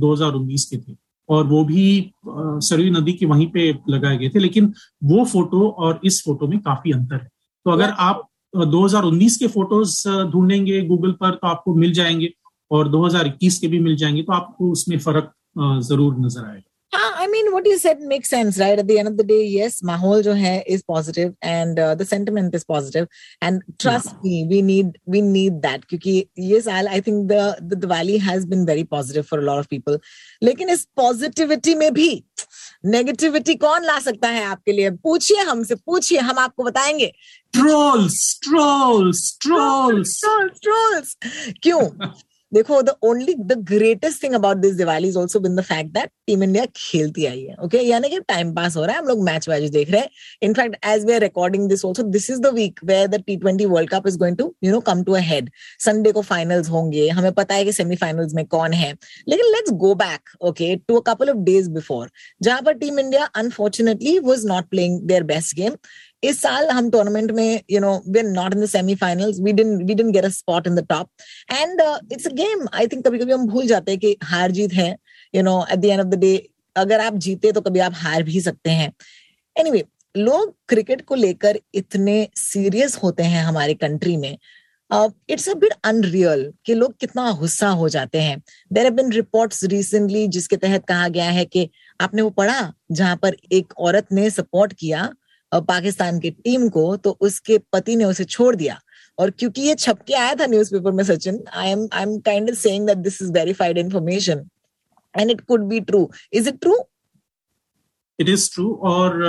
2019 0.00 0.64
के 0.64 0.76
थे। 0.78 0.96
और 1.28 1.46
वो 1.46 1.64
भी 1.64 2.12
सरयू 2.28 2.92
नदी 2.92 3.12
के 3.12 3.26
वहीं 3.26 3.46
पे 3.50 3.70
लगाए 3.90 4.16
गए 4.18 4.28
थे 4.28 4.38
लेकिन 4.38 4.72
वो 5.04 5.24
फ़ोटो 5.24 5.68
और 5.68 6.00
इस 6.04 6.22
फ़ोटो 6.24 6.46
में 6.48 6.58
काफ़ी 6.60 6.92
अंतर 6.92 7.14
है। 7.14 7.28
तो 7.66 7.70
अगर 7.70 7.94
आप 8.00 8.28
2019 8.54 9.36
के 9.36 9.46
फ़ोटोज़ 9.48 9.96
ढूंढेंगे 10.32 10.80
गूगल 10.86 11.12
पर 11.20 11.34
तो 11.34 11.46
आपको 11.46 11.74
मिल 11.74 11.92
जाएँगे 11.92 12.32
और 12.70 12.88
2021 12.88 13.58
के 13.58 13.68
भी 13.68 13.78
मिल 13.80 13.96
जाएँगे 13.96 14.22
तो 14.22 14.32
आपको 14.32 14.70
उसमें 14.72 14.98
फ़र्क 14.98 15.32
ज़रूर 15.58 16.16
नज़र 16.18 16.44
आएगा। 16.44 16.70
I 17.24 17.30
mean 17.30 17.48
what 17.48 17.66
you 17.66 17.76
set 17.78 17.98
make 18.00 18.26
sense 18.26 18.58
right 18.58 18.78
at 18.78 18.86
the 18.86 19.08
the 19.10 19.26
day 19.26 19.36
yes 19.50 19.78
माहौल 19.84 20.22
जो 20.22 20.32
है 20.32 20.58
is 20.68 20.82
positive 20.88 21.34
and 21.44 21.80
the 21.98 22.04
sentiment 22.04 22.54
is 22.54 22.64
positive 22.68 23.06
and 23.42 23.62
trust 23.80 24.24
me 24.24 24.42
we 24.48 24.60
need 24.62 24.98
we 25.10 25.22
need 25.22 25.52
that 25.60 25.84
क्योंकि 25.84 26.26
ये 26.38 26.60
साल 26.60 26.88
I 26.88 27.00
think 27.00 27.32
Diwali 27.76 28.18
has 28.18 28.46
been 28.46 28.64
very 28.66 28.84
positive 28.90 29.22
for 29.22 29.42
lot 29.42 29.58
of 29.58 29.66
people 29.70 29.98
लेकिन 30.42 30.70
इस 30.70 30.86
positivity 30.96 31.74
में 31.74 31.92
भी 31.94 32.10
नेगेटिविटी 32.86 33.54
कौन 33.54 33.84
ला 33.84 33.98
सकता 34.00 34.28
है 34.28 34.44
आपके 34.44 34.72
लिए 34.72 34.90
पूछिए 35.04 35.42
हमसे 35.42 35.74
पूछिए 35.76 36.18
हम 36.20 36.38
आपको 36.38 36.64
बताएँगे 36.64 37.12
ट्रोल्स 37.52 38.20
ट्रोल्स 38.42 39.36
ट्रोल्स 39.40 40.20
ट्रोल्स 40.62 41.16
क्यों 41.62 41.82
देखो 42.54 42.80
the 42.82 42.94
only 43.04 43.34
the 43.34 43.52
greatest 43.68 44.22
thing 44.22 44.34
about 44.34 44.56
this 44.56 44.74
Diwali 44.74 45.08
is 45.08 45.18
also 45.18 45.40
been 45.40 45.56
the 45.56 45.60
fact 45.62 45.90
that 45.94 46.10
team 46.26 46.42
India 46.42 46.64
खेलती 46.76 47.24
आई 47.26 47.42
है 47.42 47.56
ओके 47.64 47.78
यानी 47.80 48.08
कि 48.08 48.20
टाइम 48.28 48.52
पास 48.54 48.76
हो 48.76 48.84
रहा 48.84 48.94
है, 48.94 48.98
हम 48.98 49.08
लोग 49.08 49.22
मैच 49.24 49.48
वैच 49.48 49.62
देख 49.70 49.90
रहे 49.90 50.00
हैं। 50.00 50.08
In fact 50.42 50.76
as 50.86 51.04
we 51.06 51.12
are 51.12 51.20
recording 51.20 51.68
this 51.68 51.84
also 51.84 52.02
this 52.02 52.30
is 52.30 52.40
the 52.40 52.52
week 52.54 52.80
where 52.84 53.06
the 53.08 53.22
T 53.26 53.36
twenty 53.36 53.66
world 53.66 53.90
cup 53.90 54.06
is 54.08 54.18
going 54.18 54.36
to 54.36 54.54
you 54.64 54.72
know 54.72 54.80
come 54.82 55.02
to 55.04 55.12
a 55.12 55.20
head 55.22 55.50
Sunday 55.80 56.12
को 56.12 56.22
finals 56.22 56.70
होंगे, 56.70 57.08
हमें 57.08 57.32
पता 57.32 57.54
है 57.54 57.64
कि 57.64 57.72
सेमीफाइनल्स 57.72 58.34
में 58.34 58.44
कौन 58.46 58.72
है। 58.72 58.92
लेकिन 59.28 59.52
let's 59.52 59.72
go 59.82 59.94
back 59.96 60.36
okay 60.42 60.74
to 60.78 60.96
a 60.96 61.02
couple 61.06 61.30
of 61.30 61.38
days 61.44 61.70
before 61.70 62.10
जहाँ 62.42 62.62
पर 62.62 62.72
team 62.74 62.98
India 62.98 63.24
unfortunately 63.36 64.18
was 64.20 64.46
not 64.48 64.68
playing 64.70 65.00
their 65.02 65.22
best 65.24 65.56
game 65.56 65.76
इस 66.24 66.40
साल 66.42 66.68
हम 66.70 66.90
टूर्नामेंट 66.90 67.30
में 67.30 67.60
you 67.70 67.80
know 67.80 67.92
we 68.08 68.22
not 68.22 68.54
in 68.54 68.60
the 68.60 68.66
semifinals 68.66 69.40
we 69.40 69.52
get 69.52 70.24
a 70.24 70.28
spot 70.28 70.66
in 70.66 70.74
the 70.74 70.86
top 70.88 71.10
and 71.52 71.80
it's 72.12 72.26
a 72.26 72.30
game 72.34 72.66
I 72.74 72.86
think 72.86 73.06
कभी 73.06 73.18
कभी 73.18 73.32
हम 73.32 73.46
भूल 73.48 73.66
जाते 73.66 73.92
हैं 73.92 74.00
कि 74.00 74.16
हार 74.24 74.50
जीत 74.50 74.72
है 74.72 74.96
you 75.34 75.42
know 75.42 75.64
at 75.72 75.78
the 75.78 75.84
end 75.84 76.00
of 76.00 76.08
the 76.08 76.18
day 76.20 76.36
अगर 76.76 77.00
आप 77.00 77.16
जीते 77.24 77.52
तो 77.52 77.60
कभी 77.60 77.78
आप 77.78 77.92
हार 77.96 78.22
भी 78.22 78.40
सकते 78.40 78.70
हैं। 78.70 78.92
एनीवे 79.56 79.78
anyway, 79.78 79.90
लोग 80.14 80.54
क्रिकेट 80.68 81.04
को 81.06 81.14
लेकर 81.14 81.58
इतने 81.74 82.16
सीरियस 82.36 82.96
होते 83.02 83.22
हैं 83.22 83.42
हमारे 83.44 83.74
कंट्री 83.74 84.16
में। 84.16 84.36
इट्स 85.30 85.48
अ 85.48 85.54
बिट 85.54 85.72
अनरियल 85.84 86.52
कि 86.66 86.74
लोग 86.74 86.96
कितना 87.00 87.30
गुस्सा 87.32 87.68
हो 87.68 87.88
जाते 87.88 88.20
हैं। 88.20 88.42
There 88.72 88.84
have 88.84 88.94
been 88.94 89.12
reports 89.12 89.64
recently 89.64 90.26
जिसके 90.28 90.56
तहत 90.56 90.84
कहा 90.88 91.08
गया 91.08 91.30
है 91.30 91.44
कि 91.44 91.68
आपने 92.00 92.22
वो 92.22 92.30
पढ़ा 92.30 92.72
जहाँ 92.92 93.16
पर 93.16 93.36
एक 93.52 93.72
औरत 93.78 94.12
ने 94.12 94.28
सपोर्ट 94.30 94.72
किया 94.72 95.08
पाकिस्तान 95.62 96.18
की 96.20 96.30
टीम 96.30 96.68
को 96.68 96.96
तो 96.96 97.16
उसके 97.20 97.58
पति 97.72 97.96
ने 97.96 98.04
उसे 98.04 98.24
छोड़ 98.26 98.54
दिया। 98.56 98.80
और 99.18 99.30
क्योंकि 99.30 99.62
ये 99.62 99.74
छप 99.74 99.98
के 100.06 100.14
आया 100.14 100.34
था 100.34 100.46
न्यूज़पेपर 100.46 100.92
में, 100.92 101.04
Sachin 101.04 101.38
I 101.54 101.70
am 101.70 101.86
I 101.92 102.02
am 102.02 102.18
kind 102.20 102.50
of 102.50 102.56
saying 102.58 102.86
that 102.86 102.98
this 102.98 103.20
is 103.22 103.32
verified 103.32 103.78
information 103.78 104.46
and 105.14 105.30
it 105.30 105.40
could 105.40 105.64
be 105.68 105.80
true 105.82 106.08
is 106.32 106.48
it 106.48 106.60
true 106.60 106.78
it 108.18 108.28
is 108.28 108.50
true 108.54 108.72
और 108.84 109.22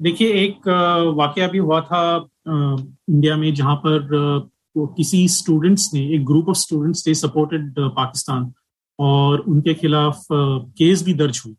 देखिए, 0.00 0.32
एक 0.34 0.68
वाकया 1.16 1.46
भी 1.48 1.58
हुआ 1.58 1.80
था 1.80 2.28
इंडिया 2.48 3.36
में 3.36 3.52
जहाँ 3.54 3.74
पर 3.76 4.48
किसी 4.76 5.28
स्टूडेंट्स 5.28 5.88
ने, 5.94 6.00
एक 6.14 6.24
ग्रुप 6.24 6.48
ऑफ़ 6.48 6.56
स्टूडेंट्स 6.56 7.06
ने 7.06 7.14
सपोर्टेड 7.14 7.74
पाकिस्तान 7.78 8.52
और 8.98 9.40
उनके 9.40 9.74
खिलाफ 9.74 10.26
केस 10.32 11.02
भी 11.02 11.14
दर्ज 11.14 11.40
हुई। 11.46 11.54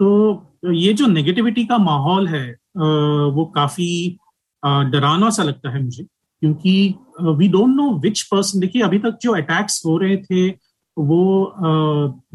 तो 0.00 0.72
ये 0.72 0.92
जो 0.92 1.06
नेगेटिविटी 1.06 1.64
का 1.66 1.78
माहौल 1.78 2.28
है 2.28 2.46
वो 2.76 3.44
काफ़ी 3.54 4.18
डराना 4.62 5.30
सा 5.30 5.42
लगता 5.42 5.70
है 5.70 5.82
मुझे। 5.82 6.04
क्योंकि 6.42 6.94
we 7.20 7.48
don't 7.48 7.74
know 7.76 7.90
which 8.00 8.22
person 8.30 8.60
देखिए 8.60 8.82
अभी 8.82 8.98
तक 8.98 9.18
जो 9.22 9.32
अटैक्स 9.34 9.82
हो 9.86 9.96
रहे 9.98 10.16
थे, 10.18 10.48
वो 10.96 11.54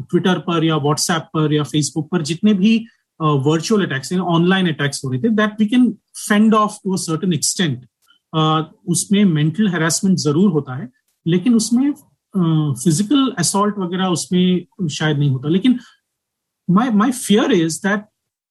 ट्विटर 0.02 0.38
पर 0.38 0.64
या 0.64 0.76
व्हाट्सएप 0.78 1.28
पर 1.34 1.52
या 1.52 1.62
फेसबुक 1.64 2.08
पर 2.12 2.22
जितने 2.24 2.54
भी 2.54 2.76
वर्चुअल 3.20 3.84
अटैक्स 3.86 4.12
ऑनलाइन 4.12 4.68
अटैक्स 4.68 5.04
हो 5.04 5.10
रहे 5.10 5.20
थे 5.22 5.28
that 5.36 5.60
we 5.60 5.66
can 5.66 5.90
fend 6.18 6.54
of 6.54 6.76
to 6.84 6.96
certain 6.98 7.32
extent 7.32 7.86
उसमें 8.88 9.24
मेंटल 9.24 9.68
हेरासमेंट 9.68 10.18
ज़रूर 10.18 10.50
होता 10.50 10.74
है, 10.76 10.88
लेकिन 11.26 11.54
उसमें 11.54 11.92
फ़िज़िकल 12.34 13.32
असॉल्ट 13.38 13.78
वगैरह 13.78 14.06
उसमें 14.08 14.88
शायद 14.90 15.18
नहीं 15.18 15.30
होता। 15.30 15.48
लेकिन 15.48 15.78
my 16.68 16.90
my 16.90 17.12
fear 17.12 17.52
is 17.52 17.78
that 17.86 18.04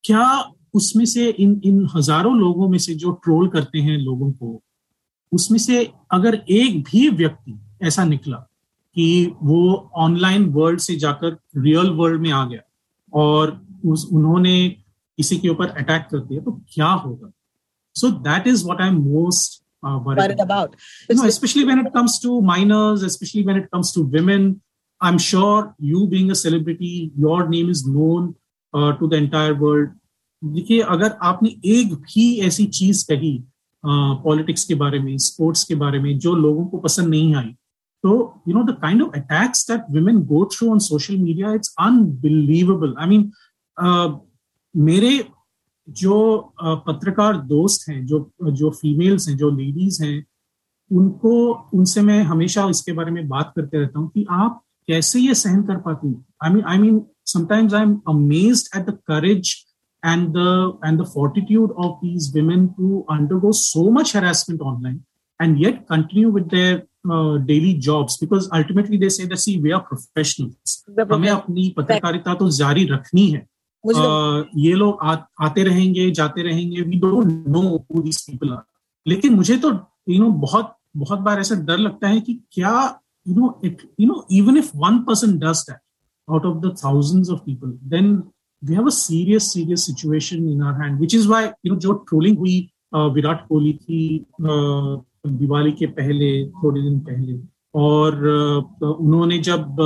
क्या 0.04 0.26
उसमें 0.74 1.06
से 1.06 1.30
इन 1.30 1.60
इन 1.66 1.88
हज़ारों 1.96 2.38
लोगों 2.38 2.70
में 2.70 2.78
से 2.78 2.94
जो 2.96 3.12
ट्रोल 3.24 3.48
करते 3.50 3.80
हैं 3.80 3.98
लोगों 3.98 4.32
को 4.32 4.62
उसमें 5.32 5.60
से 5.60 5.84
अगर 6.12 6.36
एक 6.50 6.84
भी 6.84 7.08
व्यक्ति 7.10 7.60
ऐसा 7.84 8.04
निकला 8.04 8.38
कि 8.96 9.36
वो 9.42 9.92
ऑनलाइन 9.98 10.46
वर्ल्ड 10.54 10.80
से 10.80 10.96
जाकर 10.96 11.38
रियल 11.58 11.90
वर्ल्ड 12.00 12.22
में 12.22 12.32
आ 12.32 12.46
गया 12.46 12.62
और 13.14 13.60
उस 13.86 14.08
उन्होंने 14.14 14.58
किसी 15.18 15.38
के 15.38 15.50
ऊपर 15.50 15.70
अटैक 15.82 16.08
कर 16.12 16.20
दिया 16.20 16.42
तो 16.42 16.52
क्या 16.74 16.88
होगा 16.88 17.32
so 17.96 18.10
that 18.28 18.48
is 18.48 18.66
what 18.68 18.82
I 18.82 18.88
am 18.88 18.98
most 19.04 19.62
worried 19.84 20.40
about. 20.40 20.76
You 21.10 21.16
know, 21.16 21.26
especially 21.26 21.66
when 21.66 21.80
it 21.80 21.92
comes 21.94 22.20
to 22.20 22.42
minors, 22.42 23.04
especially 23.04 23.44
when 23.44 23.56
it 23.56 23.70
comes 23.72 23.92
to 23.94 24.02
women. 24.04 24.62
I'm 25.02 25.18
sure 25.18 25.76
you 25.80 26.08
being 26.08 26.30
a 26.32 26.36
celebrity, 26.36 27.12
your 27.18 27.48
name 27.50 27.70
is 27.70 27.86
known 27.88 28.36
uh, 28.74 28.94
to 28.94 29.08
the 29.08 29.18
entire 29.18 29.56
world. 29.56 29.90
देखिए 30.42 30.82
अगर 30.82 31.18
आपने 31.24 31.50
एक 31.72 31.94
भी 31.94 32.24
ऐसी 32.46 32.66
चीज़ 32.78 33.06
कही 33.12 33.38
politics 33.84 34.64
के 34.66 34.76
बारे 34.76 35.00
में 35.00 35.18
स्पोर्ट्स 35.18 35.64
के 35.64 35.76
बारे 35.76 36.00
में 36.00 36.18
जो 36.20 36.34
लोगों 36.36 36.66
को 36.68 36.78
पसंद 36.78 37.10
नहीं 37.10 37.36
आई 37.36 37.50
तो 38.04 38.14
you 38.48 38.54
know 38.54 38.64
the 38.72 38.76
kind 38.82 39.02
of 39.04 39.18
attacks 39.18 39.70
that 39.72 39.84
women 39.96 40.22
go 40.32 40.44
through 40.54 40.70
on 40.72 40.80
social 40.88 41.18
media 41.18 41.54
it's 41.54 41.76
unbelievable 41.80 42.96
I 43.00 43.08
mean 43.08 43.32
मेरे 44.76 45.14
जो 45.88 46.18
पत्रकार 46.88 47.38
दोस्त 47.54 47.90
हैं 47.90 48.06
जो 48.06 48.20
जो 48.42 48.70
फीमेल्स 48.82 49.30
हैं 49.30 49.38
जो 49.38 49.50
लेडीज़ 49.56 50.04
हैं 50.04 50.26
उनको 50.92 51.34
उनसे 51.74 52.02
मैं 52.02 52.22
हमेशा 52.24 52.68
इसके 52.70 52.94
बारे 52.94 53.12
में 53.12 53.28
बात 53.28 53.54
करते 53.56 53.80
रहता 53.80 54.00
हूँ 54.00 54.10
कि 54.10 54.26
आप 54.30 54.62
कैसे 54.88 55.20
ये 55.20 55.34
सहन 55.34 55.64
कर 55.64 55.78
पाती 55.78 56.26
I 56.44 56.62
I 56.62 56.78
mean 56.78 57.02
sometimes 57.26 57.74
I 57.74 57.84
am 57.84 58.02
amazed 58.08 58.80
at 58.80 58.86
the 58.86 58.90
courage 58.90 59.56
and 60.06 60.30
the 60.30 60.80
and 60.86 61.02
the 61.02 61.06
fortitude 61.06 61.72
of 61.72 61.96
these 62.06 62.36
women 62.36 62.68
to 62.68 63.00
undergo 63.12 63.52
so 63.52 63.92
much 63.92 64.16
harassment 64.16 64.62
online 64.62 65.04
and 65.42 65.66
yet 65.66 65.86
continue 65.90 66.32
with 66.32 66.50
daily 67.46 67.74
jobs 67.74 68.18
because 68.22 68.50
ultimately 68.54 68.98
they 68.98 69.10
see 69.10 69.62
we 69.62 69.72
are 69.72 69.80
professional 69.80 71.14
हमें 71.14 71.30
अपनी 71.30 71.74
पत्रकारिता 71.78 72.34
तो 72.34 72.50
जारी 72.50 72.86
रखनी 72.86 73.28
है। 73.28 73.48
Uh, 73.88 74.44
ये 74.58 74.74
लोग 74.74 74.98
आते 75.40 75.64
रहेंगे 75.64 76.12
जाते 76.12 76.42
रहेंगे 76.42 76.82
वी 76.82 76.96
डोंट 77.00 77.48
नो 77.48 78.62
लेकिन 79.08 79.34
मुझे 79.34 79.58
तो 79.58 79.70
यू 79.70 80.16
you 80.16 80.20
नो 80.20 80.26
know, 80.26 80.42
बहुत 80.42 80.76
बहुत 80.98 81.20
बार 81.20 81.40
ऐसा 81.40 81.56
डर 81.56 81.78
लगता 81.78 82.08
है 82.08 82.22
कि 82.22 82.34
क्या 82.52 83.00
you 83.26 83.36
know 83.36 83.60
you 83.66 84.08
know 84.08 84.26
even 84.38 84.58
if 84.58 84.72
one 84.78 84.98
person 85.08 85.38
does 85.40 85.66
that 85.70 85.80
out 86.28 86.46
of 86.48 86.60
the 86.64 86.70
thousands 86.80 87.30
of 87.34 87.40
people 87.46 87.72
then 87.94 88.10
we 88.64 88.76
have 88.76 88.88
a 88.88 88.92
serious, 88.92 89.52
serious 89.54 89.86
situation 89.86 90.48
in 90.48 90.62
our 90.62 90.74
hand, 90.74 91.00
which 91.00 91.14
is 91.14 91.28
why, 91.28 91.42
you 91.64 91.72
know, 91.72 91.80
जो 91.80 91.94
trolling 92.10 92.38
हुई 92.38 92.58
विराट 92.94 93.48
कोहली 93.48 93.72
की 93.74 94.26
दिवाली 94.42 95.72
के 95.72 95.86
पहले 95.98 96.30
थोड़े 96.50 96.82
दिन 96.82 97.00
पहले 97.00 97.40
और 97.74 98.16
उन्होंने 98.84 99.38
जब 99.48 99.82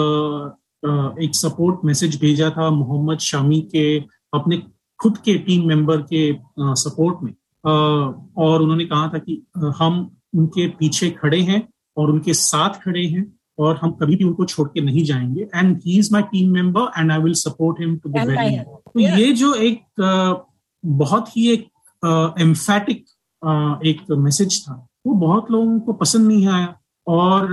एक 1.24 1.36
सपोर्ट 1.36 1.86
मैसेज 1.86 2.20
भेजा 2.22 2.50
था 2.58 2.70
मोहम्मद 2.70 3.20
शामी 3.20 3.62
के 3.72 3.86
अपने 4.34 4.62
खुद 5.00 5.18
के 5.26 5.38
टीम 5.48 5.68
मेंबर 5.68 6.02
के 6.14 6.22
सपोर्ट 6.84 7.24
में 7.24 7.34
और 8.46 8.62
उन्होंने 8.62 8.86
कहा 8.86 9.08
था 9.14 9.18
कि 9.20 9.42
हम 9.80 10.00
उनके 10.38 10.68
पीछे 10.80 11.10
खड़े 11.22 11.42
हैं 11.42 11.68
और 11.98 12.12
उनके 12.12 12.34
साथ 12.34 12.80
खड़े 12.84 13.06
हैं 13.06 13.26
और 13.60 13.78
हम 13.78 13.92
कभी 13.92 14.16
भी 14.16 14.24
उनको 14.24 14.46
छोड़ 14.46 14.68
के 14.70 14.82
नहीं 14.82 15.04
जाएँगे। 15.06 15.48
And 15.56 15.78
he 15.86 15.98
is 16.00 16.10
my 16.14 16.22
team 16.32 16.52
member 16.54 17.00
and 17.00 17.12
I 17.12 17.20
will 17.20 17.34
support 17.34 17.80
him 17.82 17.98
to 17.98 18.10
the 18.10 18.26
very 18.28 18.58
तो 18.60 19.00
ये 19.00 19.32
जो 19.34 19.54
एक 19.54 19.82
बहुत 20.84 21.38
ही 21.38 21.48
एक 21.52 21.68
एम्फेटिक 22.42 23.06
एक 23.86 24.02
मैसेज 24.18 24.62
था 24.64 24.86
वो 25.08 25.14
बहुत 25.14 25.52
लोगों 25.52 25.80
को 25.80 25.94
पसंद 25.94 26.28
नहीं 26.28 26.48
आया। 26.48 26.76
और 27.08 27.48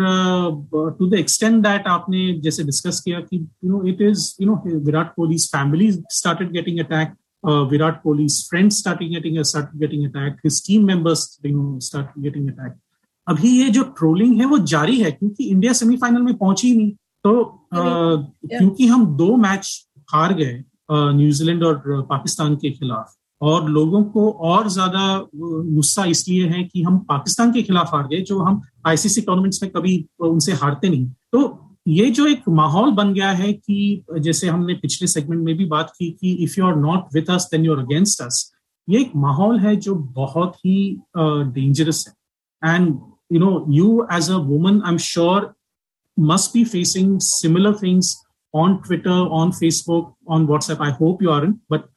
टू 0.98 1.08
द 1.10 1.14
एक्सटेंड 1.14 1.62
दैट 1.62 1.86
आपने 1.86 2.32
जैसे 2.40 2.64
डिस्कस 2.64 3.00
किया 3.00 3.20
कि 3.20 3.36
you 3.64 3.70
know 3.70 3.82
it 3.88 4.00
is 4.00 4.34
you 4.40 4.48
know 4.48 4.62
Virat 4.84 5.12
Kohli 5.14 5.36
family 5.46 5.90
started 5.92 6.52
getting 6.52 6.78
attack 6.78 7.12
Virat 7.70 8.02
Kohli 8.02 8.26
friends 8.50 8.78
starting 8.78 9.10
getting 9.10 10.06
attack 10.06 10.36
his 10.44 10.66
team 10.66 10.86
members 10.86 11.26
start 11.46 12.18
getting 12.18 12.48
attack 12.48 12.72
अभी 13.26 13.50
ये 13.52 13.68
जो 13.70 13.82
ट्रोलिंग 13.98 14.40
है 14.40 14.46
वो 14.46 14.58
जारी 14.68 15.00
है 15.00 15.10
क्योंकि 15.12 15.44
इंडिया 15.44 15.72
सेमीफाइनल 15.74 16.22
में 16.22 16.36
पहुँची 16.36 16.68
ही 16.68 16.76
नहीं। 16.76 16.90
तो 17.24 17.42
आ, 17.42 17.82
क्योंकि 18.48 18.86
हम 18.86 19.06
दो 19.16 19.36
मैच 19.38 19.68
हार 20.08 20.34
गए 20.34 20.62
न्यूजीलैंड 20.90 21.64
और 21.64 21.82
पाकिस्तान 22.08 22.54
के 22.56 22.70
खिलाफ। 22.70 23.14
और 23.40 23.68
लोगों 23.70 24.02
को 24.06 24.30
और 24.30 24.68
ज़्यादा 24.70 25.04
गुस्सा 25.34 26.04
इसलिए 26.06 26.48
है 26.48 26.62
कि 26.64 26.82
हम 26.82 26.98
पाकिस्तान 27.08 27.52
के 27.52 27.62
खिलाफ 27.62 27.94
हार 27.94 28.06
गए 28.08 28.20
जो 28.22 28.38
हम 28.40 28.60
आईसीसी 28.86 29.20
टूर्नामेंट्स 29.20 29.62
में 29.62 29.70
कभी 29.72 29.94
उनसे 30.22 30.52
हारते 30.54 30.88
नहीं। 30.88 31.06
तो 31.32 31.58
ये 31.88 32.10
जो 32.10 32.26
एक 32.26 32.48
माहौल 32.50 32.90
बन 32.92 33.12
गया 33.14 33.30
है 33.32 33.52
कि 33.52 34.04
जैसे 34.18 34.48
हमने 34.48 34.74
पिछले 34.82 35.08
सेगमेंट 35.08 35.42
में 35.44 35.56
भी 35.56 35.64
बात 35.66 35.92
की 35.98 36.10
कि 36.10 36.32
if 36.44 36.54
you 36.58 36.66
are 36.66 36.76
not 36.78 37.14
with 37.14 37.30
us 37.30 37.48
then 37.52 37.64
you 37.64 37.72
are 37.74 37.78
against 37.80 38.22
us 38.22 38.50
ये 38.88 39.00
एक 39.00 39.12
माहौल 39.16 39.58
है 39.60 39.74
जो 39.78 39.94
बहुत 39.94 40.56
ही 40.56 40.76
डेंजरस 41.16 42.04
है। 42.08 42.74
And 42.74 42.94
you 43.31 43.39
know 43.39 43.65
you 43.69 44.05
as 44.09 44.29
a 44.29 44.39
woman 44.39 44.81
i'm 44.83 44.97
sure 44.97 45.55
must 46.17 46.53
be 46.53 46.63
facing 46.63 47.19
similar 47.19 47.73
things 47.73 48.15
on 48.53 48.81
twitter 48.83 49.19
on 49.39 49.51
facebook 49.51 50.13
on 50.27 50.47
whatsapp 50.47 50.79
i 50.79 50.91
hope 50.91 51.21
you 51.21 51.29
aren't 51.29 51.57
but 51.69 51.89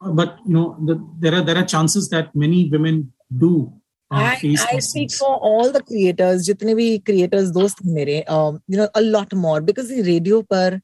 but 0.00 0.38
you 0.46 0.54
know 0.54 0.76
the, 0.86 0.94
there 1.18 1.34
are 1.34 1.42
there 1.42 1.56
are 1.56 1.64
chances 1.64 2.08
that 2.08 2.34
many 2.34 2.68
women 2.70 3.12
do 3.36 3.72
I, 4.10 4.40
I 4.42 4.78
speak 4.78 5.12
for 5.12 5.36
all 5.36 5.70
the 5.70 5.82
creators 5.82 6.44
जितने 6.46 6.74
भी 6.74 7.04
creators 7.04 7.50
दोस्त 7.52 7.84
मेरे 7.86 8.24
um, 8.28 8.60
you 8.68 8.78
know 8.78 8.88
a 8.94 9.02
lot 9.02 9.34
more 9.34 9.60
because 9.60 9.88
the 9.88 10.02
radio 10.02 10.42
पर 10.42 10.80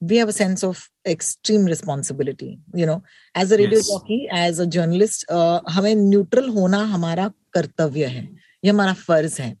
we 0.00 0.16
have 0.16 0.28
a 0.28 0.32
sense 0.32 0.64
of 0.64 0.88
extreme 1.06 1.64
responsibility 1.64 2.58
you 2.74 2.86
know 2.86 3.02
as 3.34 3.52
a 3.52 3.56
radio 3.56 3.78
yes. 3.78 3.88
jockey 3.88 4.26
as 4.30 4.58
a 4.58 4.66
journalist 4.66 5.24
uh, 5.28 5.60
हमें 5.68 5.94
neutral 5.94 6.48
होना 6.54 6.78
हमारा 6.94 7.28
कर्तव्य 7.54 8.06
है 8.06 8.35
ये 8.63 8.71
हमारा 8.71 8.93
फ़र्ज़ 8.93 9.41
है। 9.41 9.55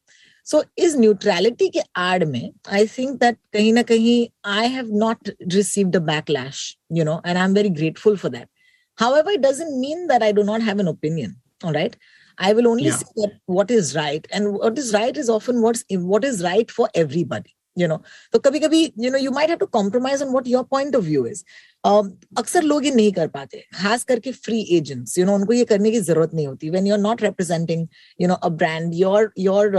सो 0.47 0.63
इस 0.77 0.95
न्यूट्रलिटी 0.97 1.67
के 1.69 1.79
आड़ 1.95 2.25
में 2.25 2.51
आई 2.71 2.87
थिंक 2.87 3.19
दैट 3.19 3.37
कहीं 3.53 3.73
ना 3.73 3.81
कहीं 3.83 4.27
I 4.51 4.67
have 4.67 4.93
not 4.97 5.29
receive 5.53 5.87
the 5.87 6.01
backlash 6.03 6.61
you 6.93 7.05
know 7.05 7.21
and 7.25 7.37
I 7.37 7.43
am 7.43 7.53
very 7.53 7.69
grateful 7.69 8.17
for 8.17 8.31
that 8.31 8.47
however 9.15 9.31
it 9.31 9.39
doesn't 9.39 9.69
mean 9.79 10.07
that 10.07 10.23
I 10.23 10.33
do 10.33 10.43
not 10.43 10.61
have 10.61 10.79
an 10.79 10.87
opinion 10.87 11.35
right 11.65 11.95
I 12.37 12.53
will 12.53 12.67
only 12.67 12.91
see 12.91 13.05
that 13.21 13.37
what 13.49 13.71
is 13.71 13.95
right 13.97 14.27
and 14.33 14.47
what 14.47 14.79
is 14.79 14.93
right 14.93 15.17
is 15.17 15.31
often 15.31 15.57
what 16.07 16.25
is 16.25 16.43
right 16.43 16.71
for 16.71 16.89
everybody 16.95 17.56
Know, 17.85 18.01
so 18.33 18.39
kabhi 18.39 18.59
kabhi, 18.61 18.91
you 18.95 19.09
know, 19.11 19.19
you 19.19 19.31
might 19.31 19.49
have 19.49 19.59
to 19.59 19.67
compromise 19.67 20.21
on 20.23 20.31
what 20.31 20.47
your 20.47 20.63
point 20.65 20.95
of 20.95 21.03
view 21.03 21.25
is. 21.31 21.43
Um, 21.83 22.07
अक्सर 22.37 22.63
लोग 22.63 22.85
ये 22.85 22.91
नहीं 22.91 23.11
कर 23.13 23.27
पाते। 23.27 23.61
खास 23.75 24.03
करके 24.03 24.31
free 24.31 24.61
agents 24.77 25.17
you 25.17 25.25
know 25.25 25.35
उनको 25.35 25.53
ये 25.53 25.65
करने 25.65 25.91
की 25.91 25.99
ज़रूरत 25.99 26.33
नहीं 26.33 26.47
होती। 26.47 26.69
When 26.69 26.87
you 26.87 26.93
are 26.93 26.99
not 26.99 27.21
representing 27.23 27.87
you 28.21 28.27
know 28.27 28.33
a 28.33 28.49
brand 28.63 28.93
your 28.95 29.31
your 29.39 29.71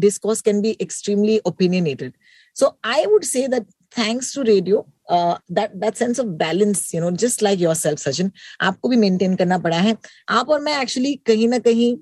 discourse 0.00 0.40
can 0.40 0.60
be 0.60 0.76
extremely 0.80 1.38
opinionated 1.46 2.12
so 2.56 2.72
I 2.84 3.06
would 3.06 3.24
say 3.24 3.46
that 3.48 3.66
thanks 3.98 4.34
to 4.34 4.42
radio 4.42 4.86
that 5.12 5.74
that 5.74 5.94
sense 5.94 6.20
of 6.20 6.28
balance 6.44 6.94
you 6.94 7.00
know 7.00 7.10
just 7.24 7.42
like 7.42 7.60
your 7.60 7.74
Sachin 7.74 8.30
आपको 8.60 8.88
भी 8.88 8.96
maintain 9.08 9.36
करना 9.36 9.58
पड़ा 9.58 9.78
है। 9.78 9.96
आप 10.28 10.50
और 10.50 10.60
मैं 10.60 10.80
actually 10.82 11.14
कहीं 11.26 11.48
ना 11.48 11.58
कहीं 11.58 11.96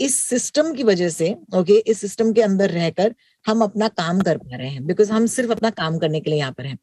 इस 0.00 0.14
सिस्टम 0.16 0.72
की 0.74 0.84
वजह 0.84 1.08
से 1.08 1.30
ओके 1.32 1.72
okay, 1.72 1.82
इस 1.86 2.00
सिस्टम 2.00 2.32
के 2.32 2.42
अंदर 2.42 2.70
रहकर 2.70 3.14
हम 3.46 3.62
अपना 3.62 3.88
काम 3.88 4.20
कर 4.20 4.38
पा 4.38 4.56
रहे 4.56 4.68
हैं 4.68 4.86
बिकॉज़ 4.86 5.12
हम 5.12 5.26
सिर्फ़ 5.26 5.52
अपना 5.52 5.70
काम 5.70 5.98
करने 5.98 6.20
के 6.20 6.30
लिए 6.30 6.38
यहाँ 6.38 6.52
पर 6.52 6.66
हैं। 6.66 6.78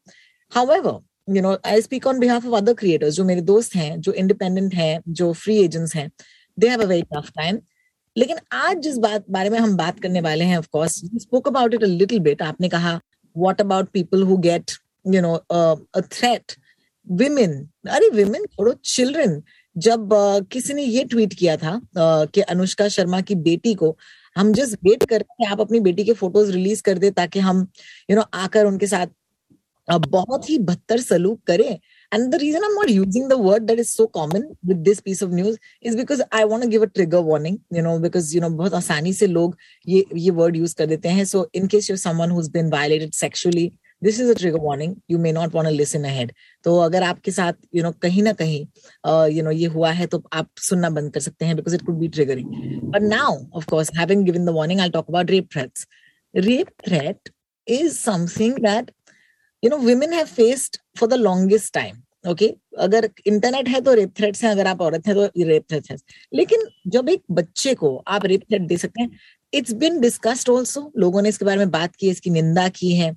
However 0.52 0.98
you 1.36 1.42
know 1.42 1.56
I 1.66 1.80
speak 1.80 2.06
on 2.06 2.18
behalf 2.18 2.46
of 2.46 2.54
other 2.54 2.74
creators 2.74 3.14
जो 3.14 3.24
मेरे 3.24 3.40
दोस्त 3.50 3.74
हैं 3.76 4.00
जो 4.00 4.12
इंडिपेंडेंट 4.12 4.74
हैं 4.74 5.00
जो 5.08 5.32
फ्री 5.32 5.56
एजेंट्स 5.64 5.94
हैं 5.96 6.10
they 6.58 6.68
have 6.68 6.82
a 6.82 6.86
very 6.86 7.02
tough 7.14 7.30
time 7.36 7.58
लेकिन 8.16 8.36
आज 8.52 8.78
जिस 8.78 8.96
बात 8.98 9.24
बारे 9.30 9.50
में 9.50 9.58
हम 9.58 9.76
बात 9.76 10.00
करने 10.00 10.20
वाले 10.20 10.44
हैं 10.44 10.58
of 10.58 10.68
course 10.72 11.00
spoke 11.18 11.48
about 11.48 11.74
it 11.74 11.82
a 11.82 11.86
little 11.86 12.18
bit 12.20 12.42
आपने 12.42 12.68
कहा 12.68 13.00
what 13.36 13.60
about 13.60 13.88
people 13.88 14.22
who 14.22 14.36
get 14.36 14.70
you 15.06 15.20
know 15.20 15.34
a 15.34 16.00
threat 16.00 16.52
women 17.06 17.52
अरे 17.88 18.08
विमेन 18.08 18.44
छोड़ो 18.46 18.72
चिल्ड्रन 18.84 19.42
जब 19.76 20.08
uh, 20.10 20.46
किसी 20.52 20.74
ने 20.74 20.82
ये 20.82 21.04
ट्वीट 21.04 21.34
किया 21.34 21.56
था 21.56 21.74
uh, 21.80 22.30
कि 22.30 22.40
अनुष्का 22.40 22.88
शर्मा 22.88 23.20
की 23.20 23.34
बेटी 23.34 23.74
को 23.74 23.96
हम 24.36 24.52
जस्ट 24.52 24.78
वेट 24.84 25.04
कर 25.10 25.20
रहे 25.20 25.44
हैं 25.44 25.52
आप 25.52 25.60
अपनी 25.60 25.80
बेटी 25.80 26.04
के 26.04 26.12
फ़ोटोज़ 26.20 26.52
रिलीज़ 26.52 26.82
कर 26.82 26.98
दे 26.98 27.10
ताकि 27.10 27.40
हम 27.48 27.66
यू 28.10 28.16
नो 28.16 28.24
आकर 28.44 28.66
उनके 28.66 28.86
साथ 28.86 29.06
uh, 29.92 30.06
बहुत 30.08 30.50
ही 30.50 30.58
बदतर 30.58 31.00
सलूक 31.00 31.40
करें 31.46 31.78
And 32.12 32.32
the 32.32 32.38
reason 32.38 32.60
I'm 32.64 32.74
not 32.74 32.88
using 32.88 33.28
the 33.28 33.38
word 33.38 33.68
that 33.68 33.78
is 33.78 33.92
so 33.94 34.08
common 34.08 34.56
with 34.64 34.84
this 34.84 35.00
piece 35.00 35.22
of 35.22 35.30
news 35.30 35.58
is 35.80 35.94
because 35.94 36.20
I 36.32 36.44
want 36.44 36.64
to 36.64 36.68
give 36.68 36.82
a 36.82 36.88
trigger 36.88 37.20
warning, 37.22 37.60
you 37.70 37.82
know, 37.82 38.00
because, 38.00 38.34
you 38.34 38.40
know, 38.40 38.50
बहुत 38.50 38.74
आसानी 38.74 39.12
से 39.12 39.26
लोग 39.26 39.56
ये 39.88 40.04
ये 40.16 40.30
word 40.30 40.56
use 40.56 40.74
कर 40.74 40.86
देते 40.86 41.08
हैं. 41.08 41.24
So 41.24 41.46
in 41.54 41.68
case 41.68 41.88
you're 41.88 42.02
someone 42.04 42.30
who's 42.30 42.48
been 42.48 42.68
violated 42.68 43.14
sexually, 43.14 43.72
this 44.02 44.20
is 44.20 44.30
a 44.30 44.34
trigger 44.34 44.60
warning 44.60 44.94
you 45.10 45.18
may 45.18 45.32
not 45.32 45.54
want 45.54 45.68
to 45.68 45.74
listen 45.74 46.04
ahead 46.04 46.32
तो 46.64 46.76
अगर 46.80 47.02
आपके 47.02 47.30
साथ 47.30 47.52
यू 47.74 47.82
नो 47.82 47.90
कहीं 48.02 48.22
ना 48.22 48.32
कहीं 48.32 48.60
यू 49.36 49.42
नो 49.42 49.50
ये 49.50 49.66
हुआ 49.76 49.90
है 49.92 50.06
तो 50.06 50.22
आप 50.32 50.48
सुनना 50.68 50.90
बंद 50.90 51.12
कर 51.14 51.20
सकते 51.20 51.44
हैं 51.44 51.56
because 51.56 51.74
it 51.74 51.82
could 51.86 51.98
be 51.98 52.08
triggering 52.08 52.48
but 52.90 53.02
now 53.02 53.38
of 53.56 53.66
course 53.70 53.90
having 53.98 54.24
given 54.24 54.44
the 54.44 54.56
warning 54.56 54.80
I 54.80 54.90
talk 54.90 55.08
about 55.08 55.30
rape 55.30 55.48
threats 55.54 55.86
rape 56.34 56.68
threat 56.88 57.28
is 57.66 57.92
something 57.94 58.58
that 58.66 58.90
you 59.62 59.70
know 59.70 59.76
women 59.78 60.12
have 60.12 60.26
faced 60.36 60.76
for 60.98 61.08
the 61.08 61.14
longest 61.14 61.74
time 61.74 62.02
okay 62.28 62.46
okay? 62.46 62.56
अगर 62.78 63.08
internet 63.26 63.68
है 63.68 63.80
तो 63.80 63.92
rape 63.94 64.12
threats 64.18 64.42
हैं, 64.44 64.50
अगर 64.50 64.66
आप 64.66 64.80
औरत 64.82 65.06
हैं 65.06 65.14
तो 65.16 65.44
rape 65.46 65.64
threats 65.70 65.90
हैं। 65.90 65.96
लेकिन 66.34 66.64
जब 66.94 67.08
एक 67.08 67.22
बच्चे 67.30 67.74
को 67.74 67.96
आप 68.06 68.24
रेप 68.26 68.40
थ्रेट 68.42 68.62
दे 68.62 68.76
सकते 68.76 69.02
हैं 69.02 69.10
इट्स 69.52 69.72
बिन 69.74 70.00
डिस्कस्ड 70.00 70.48
ऑल्सो 70.48 70.92
लोगों 70.98 71.22
ने 71.22 71.28
इसके 71.28 71.44
बारे 71.44 71.58
में 71.58 71.70
बात 71.70 71.96
की 71.96 72.06
है, 72.06 72.12
इसकी 72.12 72.30
निंदा 72.30 72.68
की 72.68 72.94
है। 72.94 73.10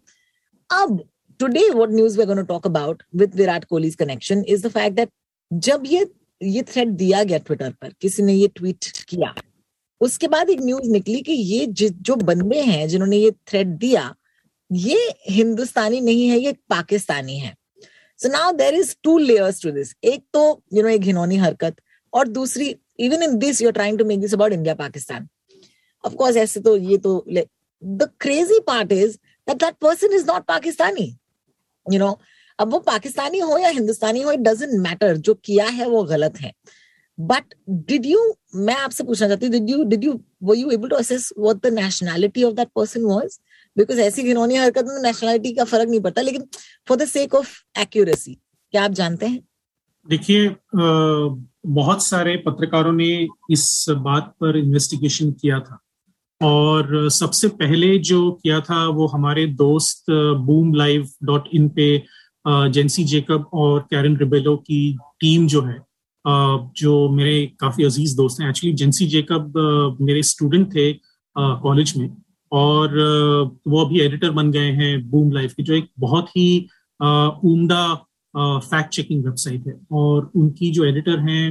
अब 0.74 1.04
today 1.40 1.70
what 1.70 1.90
news 1.92 2.20
we 2.20 2.26
gonna 2.26 2.42
talk 2.50 2.68
about 2.68 3.04
with 3.16 3.36
Virat 3.36 3.66
Kohli's 3.66 3.96
connection 3.96 4.44
is 4.48 4.68
the 4.68 4.72
fact 4.72 4.96
that 4.96 5.10
जब 5.52 5.84
ये 5.86 6.06
ये 6.42 6.62
थ्रेड 6.64 6.90
दिया 6.98 7.24
गया 7.24 7.38
ट्विटर 7.40 7.72
पर, 7.72 7.90
किसी 8.02 8.24
ने 8.24 8.34
ये 8.34 8.48
ट्वीट 8.56 8.86
किया, 9.10 9.34
उसके 10.02 10.28
बाद 10.28 10.50
एक 10.50 10.62
न्यूज़ 10.62 10.90
निकली 10.92 11.22
कि 11.22 11.34
ये 11.34 11.66
जो 11.80 12.16
बंदे 12.16 12.62
हैं 12.62 12.88
जिन्होंने 12.88 13.18
ये 13.18 13.32
थ्रेड 13.48 13.68
दिया, 13.78 14.14
ये 14.72 15.10
हिंदुस्तानी 15.30 16.00
नहीं 16.02 16.28
है, 16.28 16.40
ये 16.40 16.52
पाकिस्तानी 16.70 17.38
है। 17.40 17.54
So 18.20 18.30
now 18.30 18.52
there 18.54 18.74
is 18.76 18.96
two 19.04 19.18
layers 19.18 19.62
to 19.64 19.72
this 19.72 19.94
एक 20.04 20.24
तो 20.34 20.42
यू 20.74 20.84
नो 20.84 20.90
एक 20.90 21.02
घिनौनी 21.02 21.38
हरकत 21.38 21.76
और 22.14 22.28
दूसरी 22.30 22.76
even 23.00 23.24
in 23.24 23.38
this 23.38 23.62
you 23.62 23.68
are 23.68 23.74
trying 23.74 23.98
to 24.00 24.06
make 24.06 24.20
this 24.20 24.34
about 24.34 24.54
India 24.54 24.76
Pakistan 24.76 25.28
of 26.04 26.16
course 26.16 26.38
ऐसे 26.38 26.60
तो 26.60 26.76
ये 26.78 26.98
तो 26.98 27.24
the 27.84 28.10
crazy 28.20 28.60
part 28.68 28.92
is 28.92 29.18
that 29.48 29.60
that 29.60 29.80
person 29.80 30.14
is 30.14 30.26
not 30.26 30.48
Pakistani. 30.48 31.08
You 31.86 32.00
know, 32.00 32.16
अब 32.60 32.72
वो 32.72 32.80
पाकिस्तानी 32.80 33.40
हो 33.40 33.58
या 33.58 33.70
हिंदुस्तानी 33.70 34.22
हो 34.22 34.32
इट 34.32 34.40
डजेंट 34.40 34.74
मैटर 34.82 35.18
जो 35.18 35.34
किया 35.36 35.66
है 35.68 35.88
वो 35.90 36.04
गलत 36.12 36.40
है. 36.42 36.52
बट 37.18 37.54
डिड 37.88 38.06
यू 38.06 38.20
मैं 38.56 38.76
आपसे 38.76 39.04
पूछना 39.04 39.28
चाहती 39.28 39.46
हूँ 39.46 39.54
डिड 39.54 39.70
यू 39.70 39.84
डिड 39.84 40.04
यू 40.04 40.14
वो 40.44 40.54
you 40.54 40.70
able 40.72 40.90
to 40.90 40.96
assess 40.96 41.30
what 41.38 41.58
the 41.66 41.74
nationality 41.74 42.44
of 42.44 42.54
that 42.56 42.68
person 42.76 43.06
was 43.06 43.40
because 43.78 44.00
ऐसी 44.02 44.24
घिनौनी 44.24 44.56
हरकत 44.56 44.86
में 44.88 45.02
नेशनैलिटी 45.04 45.54
का 45.54 45.64
फ़र्क 45.64 45.90
नहीं 45.90 46.00
पड़ता 46.02 46.22
लेकिन 46.22 46.48
for 46.88 46.98
the 46.98 47.06
sake 47.08 47.36
of 47.36 47.54
accuracy 47.82 48.34
क्या 48.74 48.84
आप 48.84 48.92
जानते 48.92 49.26
हैं? 49.26 49.40
देखिए 50.08 50.56
बहुत 50.76 52.06
सारे 52.06 52.36
पत्रकारों 52.48 52.94
ने 52.94 53.12
इस 53.52 53.86
बात 53.90 54.34
पर 54.42 54.58
इन्वेस्टिगेशन 54.58 55.32
किया 55.32 55.60
था। 55.60 55.80
और 56.44 57.10
सबसे 57.12 57.48
पहले 57.60 57.98
जो 58.00 58.32
किया 58.44 58.60
था 58.62 58.86
वो 58.90 59.08
हमारे 59.08 59.46
दोस्त 59.60 60.06
बूम 60.46 60.74
लाइव 60.76 61.08
डॉट 61.24 61.48
इन 61.54 61.68
पे 61.70 61.88
जेंसी 62.46 63.04
जेकब 63.04 63.50
और 63.54 63.80
कैरन 63.92 64.18
रिबेलो 64.18 64.56
की 64.58 64.82
टीम 65.20 65.48
जो 65.48 65.62
है 65.62 65.78
जो 66.78 67.10
मेरे 67.10 67.46
काफ़ी 67.60 67.84
अज़ीज़ 67.84 68.16
दोस्त 68.18 68.42
हैं। 68.42 68.50
एक्चुअली 68.50 68.74
जेंसी 68.76 69.06
जेकब 69.08 69.54
मेरे 70.02 70.24
स्टूडेंट 70.24 70.68
थे 70.76 70.92
कॉलेज 71.36 71.94
में 71.98 72.10
और 72.52 72.98
वो 73.68 73.84
अभी 73.86 74.00
एडिटर 74.02 74.32
बन 74.32 74.52
गए 74.52 74.72
हैं 74.72 75.10
बूम 75.10 75.32
लाइव 75.32 75.52
की, 75.58 75.64
जो 75.64 75.74
एक 75.74 75.90
बहुत 76.00 76.30
ही 76.30 76.68
उम्दा 77.00 77.86
फैक्ट 78.38 78.90
चेकिंग 78.90 79.26
वेबसाइट 79.26 79.68
है 79.68 79.80
और 79.92 80.32
उनकी 80.36 80.72
जो 80.72 80.86
एडिटर 80.86 81.20
हैं 81.20 81.50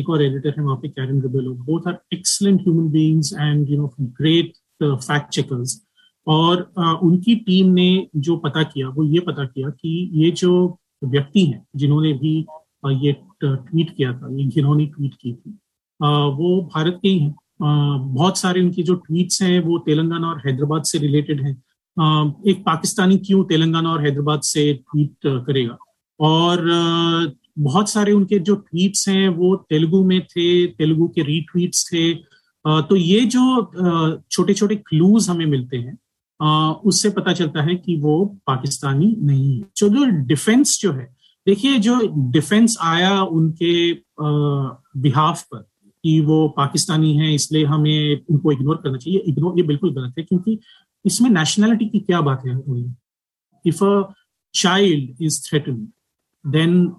एक 0.00 0.10
और 0.10 0.22
एडिटर 0.22 0.54
है 0.58 0.64
वहाँ 0.64 0.76
पे 0.76 0.88
Karen 0.88 1.20
Rebelo 1.22 1.52
both 1.52 1.88
are 1.88 1.98
excellent 2.12 2.60
human 2.60 2.90
beings 2.90 3.32
and 3.40 3.70
you 3.70 3.76
know 3.76 3.94
great 4.00 4.52
fact 4.82 5.28
checkers 5.28 5.86
और 6.26 6.72
uh, 6.80 7.02
उनकी 7.02 7.34
टीम 7.34 7.66
ने 7.66 8.08
जो 8.16 8.36
पता 8.36 8.62
किया 8.62 8.88
वो 8.88 9.04
ये 9.04 9.20
पता 9.20 9.44
किया 9.44 9.70
कि 9.70 10.10
ये 10.14 10.30
जो 10.30 10.78
व्यक्ति 11.04 11.44
हैं 11.46 11.66
जिन्होंने 11.76 12.12
भी 12.12 12.46
ये 12.86 13.12
ट्वीट 13.44 13.96
किया 13.96 14.12
था 14.12 14.28
ये 14.36 14.44
जिन्होंने 14.44 14.86
ट्वीट 14.86 15.14
की 15.14 15.32
थी 15.32 15.50
वो 16.02 16.70
भारत 16.74 16.98
के 17.02 17.08
ही 17.08 17.18
हैं। 17.18 17.34
बहुत 18.14 18.38
सारे 18.38 18.60
उनकी 18.60 18.82
जो 18.82 18.94
ट्वीट्स 18.94 19.42
हैं 19.42 19.60
वो 19.60 19.78
तेलंगाना 19.78 20.28
और 20.28 20.38
हैदराबाद 20.38 20.82
से 20.82 20.98
रिलेटेड 20.98 21.40
हैं। 21.40 21.52
एक 22.48 22.62
पाकिस्तानी 22.66 23.18
क्यों 23.18 23.44
तेलंगाना 23.44 23.92
और 23.92 24.02
हैदराबाद 24.02 24.40
से 24.40 24.72
ट्वीट 24.74 25.14
करेगा? 25.26 25.76
और 26.20 27.36
बहुत 27.58 27.90
सारे 27.90 28.12
उनके 28.12 28.38
जो 28.38 28.54
ट्वीट्स 28.54 29.08
हैं, 29.08 29.28
वो 29.28 29.54
तेलुगु 29.70 30.02
में 30.04 30.20
थे, 30.22 30.66
तेलुगु 30.68 31.08
के 31.08 31.22
रीट्वीट्स 31.22 31.88
थे। 31.92 32.12
तो 32.64 32.96
ये 32.96 33.20
जो 33.26 34.22
छोटे 34.30 34.54
छोटे 34.54 34.76
क्लूज 34.76 35.28
हमें 35.30 35.46
मिलते 35.46 35.76
हैं 35.76 35.98
उससे 36.84 37.10
पता 37.10 37.32
चलता 37.32 37.62
है 37.62 37.74
कि 37.76 37.96
वो 38.00 38.24
पाकिस्तानी 38.46 39.14
नहीं 39.20 39.56
है। 39.56 39.64
जो 39.76 39.88
जो 39.88 40.04
डिफेंस 40.26 40.78
जो 40.82 40.92
है, 40.92 41.04
देखिए, 41.46 41.78
जो 41.78 41.98
डिफेंस 42.32 42.76
आया 42.82 43.22
उनके 43.22 43.92
बिहाफ 45.00 45.42
पर 45.44 45.66
कि 46.04 46.20
वो 46.20 46.48
पाकिस्तानी 46.56 47.12
है, 47.16 47.34
इसलिए 47.34 47.64
हमें 47.64 48.20
उनको 48.30 48.52
इग्नोर 48.52 48.76
करना 48.76 48.98
चाहिए। 48.98 49.18
इग्नोर 49.28 49.58
ये 49.58 49.62
बिल्कुल 49.64 49.94
गलत 49.94 50.14
है, 50.18 50.24
क्योंकि 50.24 50.58
इसमें 51.04 51.30
नेशनैलिटी 51.30 51.88
की 51.88 51.98
क्या 52.00 52.20
बात 52.20 52.46
है 52.46 52.58
if 53.64 53.84
a 53.84 54.12
child 54.54 55.22
is 55.22 55.40
threaten 55.48 55.86
then 56.46 56.92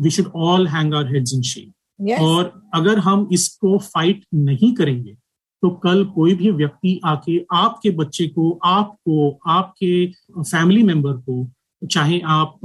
we 0.00 0.10
should 0.10 0.26
all 0.36 0.68
hang 0.68 0.94
our 0.94 1.14
heads 1.14 1.34
in 1.34 1.42
shame 1.42 1.72
और 2.20 2.62
अगर 2.74 2.98
हम 2.98 3.28
इसको 3.32 3.78
फाइट 3.78 4.24
नहीं 4.34 4.74
करेंगे 4.74 5.16
तो 5.62 5.70
कल 5.70 6.04
कोई 6.04 6.34
भी 6.34 6.50
व्यक्ति 6.50 7.00
आके 7.04 7.46
आपके 7.52 7.90
बच्चे 7.90 8.26
को 8.28 8.60
आपको 8.64 9.38
आपके 9.46 10.06
फैमिली 10.38 10.82
मेंबर 10.82 11.12
को 11.12 11.50
चाहे 11.90 12.20
आप 12.20 12.58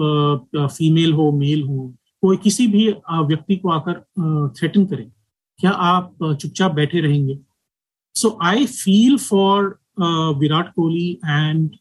फीमेल 0.55 1.13
हो 1.13 1.31
मेल 1.31 1.63
हो 1.63 1.95
कोई 2.21 2.37
किसी 2.37 2.67
भी 2.67 2.87
व्यक्ति 3.11 3.55
को 3.55 3.69
आकर 3.69 3.93
थ्रेटन 4.59 4.85
करें। 4.85 5.11
क्या 5.57 5.71
आप 5.71 6.35
चुपचाप 6.41 6.71
बैठे 6.71 6.99
रहेंगे? 6.99 7.39
So 8.15 8.39
I 8.43 8.65
feel 8.65 9.17
for 9.17 9.79
Virat 10.37 10.73
Kohli 10.73 11.11
and 11.11 11.71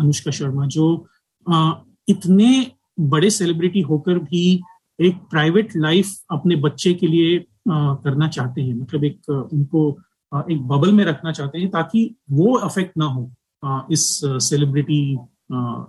Anushka 0.00 0.30
Sharma 0.30 0.66
जो 0.66 1.06
uh, 1.52 1.72
इतने 2.08 2.72
बड़े 3.00 3.30
सेलिब्रिटी 3.30 3.80
होकर 3.80 4.18
भी 4.18 4.62
एक 5.00 5.14
प्राइवेट 5.14 5.76
लाइफ 5.76 6.14
अपने 6.30 6.56
बच्चे 6.56 6.94
के 6.94 7.06
लिए 7.06 7.40
uh, 7.40 8.04
करना 8.04 8.28
चाहते 8.28 8.62
हैं 8.62 8.74
मतलब 8.74 9.04
एक 9.04 9.20
uh, 9.30 9.52
उनको 9.52 9.98
uh, 10.36 10.50
एक 10.50 10.58
बबल 10.58 10.92
में 10.92 11.04
रखना 11.04 11.32
चाहते 11.32 11.58
हैं 11.58 11.70
ताकि 11.70 12.16
वो 12.30 12.54
अफेक्ट 12.54 12.92
ना 12.98 13.04
हो 13.04 13.32
uh, 13.64 13.92
इस 13.92 14.20
सेलिब्रिटी 14.24 15.18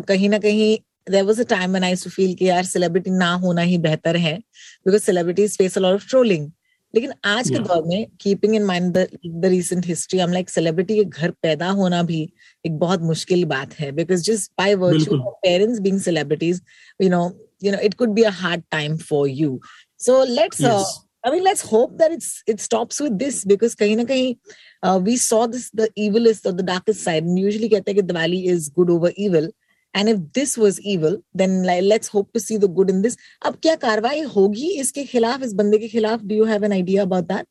कहीं 0.00 0.28
ना 0.28 0.38
कहीं 0.38 0.78
there 1.06 1.24
was 1.24 1.38
a 1.38 1.44
time 1.44 1.72
when 1.72 1.84
I 1.84 1.94
used 1.94 2.02
to 2.02 2.10
feel 2.10 2.34
कि 2.34 2.44
यार 2.48 2.64
celebrity 2.64 3.08
ना 3.08 3.32
होना 3.32 3.60
ही 3.60 3.78
बेहतर 3.78 4.16
है 4.16 4.42
because 4.86 5.04
celebrities 5.10 5.56
face 5.56 5.76
a 5.76 5.80
lot 5.80 5.94
of 5.94 6.06
trolling. 6.12 6.52
लेकिन 6.98 7.12
आज 7.24 7.50
के 7.50 7.58
दौर 7.58 7.82
में 7.86 8.06
keeping 8.20 8.54
in 8.54 8.64
mind 8.64 8.92
the 8.92 9.44
recent 9.44 9.86
history 9.86 10.18
हम 10.18 10.32
लाइक 10.32 10.48
सेलिब्रिटी 10.50 10.94
के 10.96 11.04
घर 11.04 11.30
पैदा 11.42 11.68
होना 11.80 12.02
भी 12.02 12.22
एक 12.64 12.78
बहुत 12.78 13.02
मुश्किल 13.02 13.44
बात 13.52 13.74
है 13.74 13.90
because 13.92 14.22
just 14.22 14.50
by 14.58 14.74
virtue 14.84 15.18
parents 15.42 15.80
being 15.80 16.00
celebrities 16.00 16.60
you 17.00 17.10
know 17.10 17.20
you 17.64 17.72
know 17.72 17.78
it 17.80 17.94
could 17.94 18.14
be 18.14 18.22
a 18.22 18.30
hard 18.40 18.62
time 18.70 18.96
for 19.04 19.28
you 19.28 19.60
so 20.00 20.22
let's 20.24 20.64
I 20.64 21.30
mean 21.30 21.42
let's 21.44 21.64
hope 21.72 21.92
that 21.92 22.12
it's 22.12 22.42
it 22.48 22.60
stops 22.60 23.00
with 23.02 23.12
this 23.22 23.46
because 23.46 23.76
कहीं 23.76 23.96
ना 23.96 24.04
कहीं 24.04 24.98
we 25.04 25.16
saw 25.18 25.46
this 25.46 25.70
the 25.76 25.88
evilest 25.98 26.46
of 26.46 26.54
the 26.54 26.64
darkest 26.66 27.00
side 27.00 27.38
usually 27.38 27.68
कहते 27.68 27.90
हैं 27.90 28.00
कि 28.00 28.06
Diwali 28.06 28.42
is 28.50 28.70
good 28.76 28.90
over 28.90 29.14
evil 29.18 29.50
and 29.94 30.08
if 30.08 30.18
this 30.34 30.58
was 30.58 30.80
evil 30.86 31.18
then 31.36 31.64
let's 31.64 32.10
hope 32.14 32.30
to 32.34 32.40
see 32.40 32.58
the 32.58 32.72
good 32.74 32.90
in 32.90 33.02
this 33.02 33.16
अब 33.46 33.56
क्या 33.62 33.74
कार्रवाई 33.76 34.22
होगी 34.36 34.70
इसके 34.80 35.04
खिलाफ, 35.04 35.42
इस 35.42 35.52
बंदे 35.54 35.78
के 35.78 35.88
खिलाफ? 35.88 36.22
Do 36.22 36.34
you 36.34 36.44
have 36.44 36.64
an 36.64 36.72
idea 36.72 37.02
about 37.02 37.24
that 37.24 37.46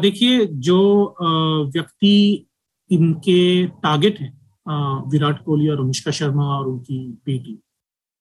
देखिए, 0.00 0.44
जो 0.46 1.14
व्यक्ति 1.74 2.46
इनके 2.90 3.66
टारगेट 3.66 4.20
हैं 4.20 4.38
विराट 5.10 5.44
कोहली 5.44 5.68
और 5.68 5.80
अनुष्का 5.80 6.10
शर्मा 6.12 6.44
और 6.56 6.66
उनकी 6.68 6.98
बेटी। 7.26 7.58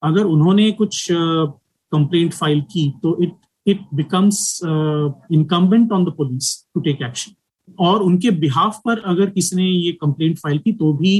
अगर 0.03 0.23
उन्होंने 0.25 0.71
कुछ 0.71 1.07
कंप्लेंट 1.11 2.33
फ़ाइल 2.33 2.61
की 2.71 2.89
तो 3.03 3.17
it 3.23 3.33
it 3.65 3.79
becomes 3.95 4.59
incumbent 4.63 5.91
on 5.91 6.05
the 6.05 6.13
police 6.17 6.55
to 6.73 6.81
take 6.81 7.01
action 7.03 7.35
और 7.79 8.01
उनके 8.03 8.31
बिहाफ 8.39 8.79
पर 8.85 8.99
अगर 9.07 9.29
किसी 9.29 9.55
ने 9.55 9.63
ये 9.63 9.91
कंप्लेंट 10.01 10.37
फ़ाइल 10.39 10.57
की 10.59 10.71
तो 10.73 10.93
भी 10.93 11.11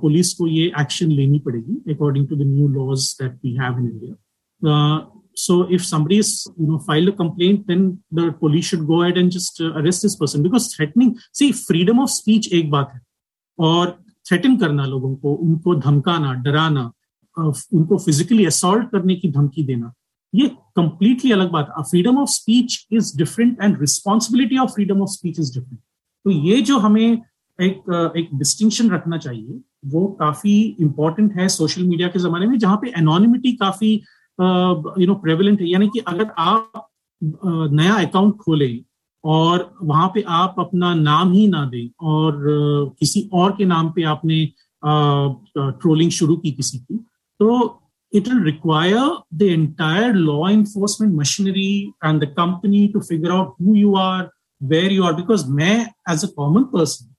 पुलिस 0.00 0.32
को 0.34 0.46
ये 0.48 0.66
एक्शन 0.80 1.10
लेनी 1.12 1.38
पड़ेगी 1.46 1.92
according 1.94 2.26
to 2.28 2.36
the 2.36 2.46
new 2.46 2.68
laws 2.68 3.14
that 3.20 3.38
we 3.44 3.54
have 3.56 3.78
in 3.78 3.88
India 3.88 4.14
so 5.36 5.54
if 5.70 5.84
somebody 5.84 6.18
is 6.18 6.30
you 6.58 6.66
know 6.66 6.78
filed 6.78 7.08
a 7.08 7.12
complaint 7.12 7.66
then 7.66 7.84
the 8.12 8.24
police 8.34 8.66
should 8.66 8.86
go 8.86 9.02
ahead 9.02 9.16
and 9.16 9.32
just 9.32 9.60
uh, 9.60 9.72
arrest 9.74 10.02
this 10.02 10.16
person. 10.16 10.42
Because 10.42 10.74
threatening 10.74 11.12
see 11.32 11.52
freedom 11.52 12.00
of 12.00 12.10
speech 12.10 12.48
एक 12.52 12.70
बात 12.70 12.90
है 12.94 13.00
और 13.58 13.90
threaten 14.26 14.56
करना 14.56 14.84
लोगों 14.86 15.14
को 15.16 15.34
उनको 15.46 15.74
धमकाना 15.80 16.32
डराना 16.42 16.90
उनको 17.36 17.98
फिजिकली 17.98 18.44
असॉल्ट 18.46 18.90
करने 18.92 19.16
की 19.16 19.30
धमकी 19.32 19.64
देना 19.64 19.92
ये 20.32 20.48
कंप्लीटली 20.76 21.32
अलग 21.32 21.50
बात 21.50 21.72
freedom 21.80 22.18
of 22.18 22.30
speech 22.30 22.86
is 22.92 23.16
different 23.18 23.62
and 23.62 23.80
responsibility 23.80 24.58
of 24.58 24.70
freedom 24.72 25.02
of 25.02 25.10
speech 25.10 25.40
is 25.40 25.52
different 25.54 25.80
तो 26.24 26.30
ये 26.48 26.60
जो 26.62 26.78
हमें 26.78 27.22
एक 27.60 28.12
एक 28.16 28.28
डिस्टिंक्शन 28.38 28.90
रखना 28.90 29.16
चाहिए। 29.18 29.60
वो 29.86 30.06
काफ़ी 30.20 30.52
इंपॉर्टेंट 30.80 31.32
है 31.36 31.48
सोशल 31.48 31.82
मीडिया 31.84 32.08
के 32.08 32.18
जमाने 32.18 32.46
में, 32.46 32.58
जहाँ 32.58 32.76
पे 32.82 32.92
एनोनिमिटी 32.98 33.52
काफ़ी 33.56 33.92
यू 33.92 35.06
नो 35.06 35.14
प्रेविलेंट 35.24 35.60
है। 35.60 35.68
यानी 35.68 35.88
कि 35.88 35.98
अगर 36.08 36.30
आप 36.38 36.86
नया 37.22 37.94
अकाउंट 38.06 38.36
खोले 38.40 38.76
और 39.24 39.70
वहाँ 39.82 40.08
पे 40.14 40.24
आप 40.34 40.54
अपना 40.58 40.94
नाम 40.94 41.32
ही 41.32 41.46
ना 41.48 41.64
दें 41.70 41.88
और 42.08 42.38
किसी 43.00 43.28
और 43.34 43.50
के 43.56 43.64
नाम 43.64 43.90
पे 43.96 44.02
आपने 44.12 44.44
ट्रोलिंग 44.82 46.10
शुरू 46.10 46.36
की 46.36 46.50
किसी 46.52 46.78
की 46.78 46.96
तो 47.40 47.48
it 48.12 48.28
will 48.28 48.42
require 48.44 49.10
the 49.34 49.42
entire 49.42 50.14
law 50.14 50.48
enforcement 50.50 51.14
machinery 51.14 51.72
and 52.04 52.20
the 52.22 52.28
company 52.38 52.86
to 52.94 53.00
figure 53.00 53.30
out 53.32 53.54
who 53.60 53.74
you 53.76 53.94
are 53.96 54.28
where 54.60 54.92
you 54.92 55.04
are 55.04 55.12
because 55.14 55.46
मैं 55.50 55.76
एज 56.10 56.24
अ 56.24 56.28
कॉमन 56.36 56.64
पर्सन 56.72 57.09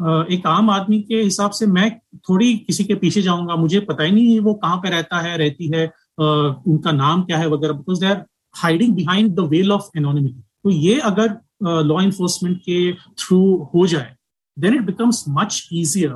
एक 0.00 0.46
आम 0.46 0.70
आदमी 0.70 1.00
के 1.02 1.20
हिसाब 1.22 1.50
से 1.50 1.66
मैं 1.68 1.90
थोड़ी 2.28 2.54
किसी 2.58 2.84
के 2.84 2.94
पीछे 2.96 3.22
जाऊँगा 3.22 3.56
मुझे 3.56 3.80
पता 3.80 4.04
ही 4.04 4.12
नहीं 4.12 4.38
वो 4.40 4.54
कहाँ 4.54 4.76
पे 4.76 4.90
रहता 4.90 5.20
है 5.20 5.36
रहती 5.38 5.70
है 5.74 5.86
उनका 6.18 6.92
नाम 6.92 7.22
क्या 7.22 7.38
है 7.38 7.48
वगैरह 7.48 7.72
because 7.74 8.00
they 8.00 8.06
are 8.06 8.24
hiding 8.54 8.94
behind 8.94 9.34
the 9.36 9.48
veil 9.50 9.72
of 9.72 9.90
anonymity 9.96 10.40
तो 10.64 10.70
ये 10.70 10.98
अगर 11.04 11.36
लॉ 11.84 12.00
इन्फोर्समेंट 12.00 12.58
के 12.60 12.92
थ्रू 12.92 13.40
हो 13.74 13.86
जाए 13.86 14.14
then 14.56 14.74
it 14.74 14.82
becomes 14.86 15.24
much 15.28 15.68
easier 15.72 16.12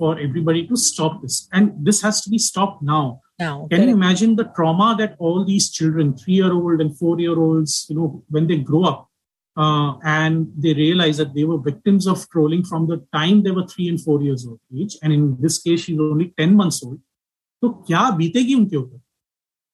for 0.00 0.20
everybody 0.20 0.62
to 0.62 0.76
stop 0.78 1.20
this 1.22 1.48
and 1.54 1.70
this 1.84 2.04
has 2.04 2.22
be 2.30 2.38
stop 2.40 2.78
now 2.82 3.12
can 3.40 3.82
you 3.82 3.96
imagine 3.96 4.34
the 4.36 4.48
trauma 4.56 4.92
that 4.94 5.16
all 5.22 5.44
these 5.44 5.70
children 5.72 6.12
three 6.14 6.34
year 6.36 6.52
old 6.52 6.80
and 6.80 6.92
four 6.94 7.22
year 7.22 7.38
old 7.46 7.68
you 7.90 7.98
know 7.98 8.06
when 8.32 8.46
they 8.46 8.56
grow 8.70 8.82
up 8.86 9.06
Uh, 9.56 9.98
and 10.02 10.52
they 10.56 10.74
realized 10.74 11.20
that 11.20 11.32
they 11.34 11.44
were 11.44 11.58
victims 11.58 12.08
of 12.08 12.28
trolling 12.28 12.64
from 12.64 12.88
the 12.88 13.06
time 13.12 13.42
they 13.42 13.52
were 13.52 13.66
three 13.66 13.88
and 13.88 14.00
four 14.00 14.20
years 14.20 14.44
old 14.46 14.58
each. 14.72 14.96
And 15.02 15.12
in 15.12 15.36
this 15.40 15.58
case, 15.58 15.82
she's 15.82 15.98
only 15.98 16.34
10 16.36 16.56
months 16.56 16.82
old. 16.82 16.98
So, 17.62 17.84
kya 17.88 18.18
beetegi 18.18 18.56
unke 18.56 18.72
upar? 18.72 19.00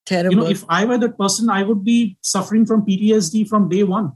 Terrible. 0.05 0.35
You 0.35 0.41
know, 0.41 0.51
if 0.51 0.65
I 0.69 0.85
were 0.85 0.99
that 0.99 1.17
person, 1.17 1.49
I 1.49 1.63
would 1.63 1.83
be 1.83 2.19
suffering 2.21 2.67
from 2.67 2.85
PTSD 2.85 3.49
from 3.49 3.69
day 3.69 3.83
one. 3.83 4.13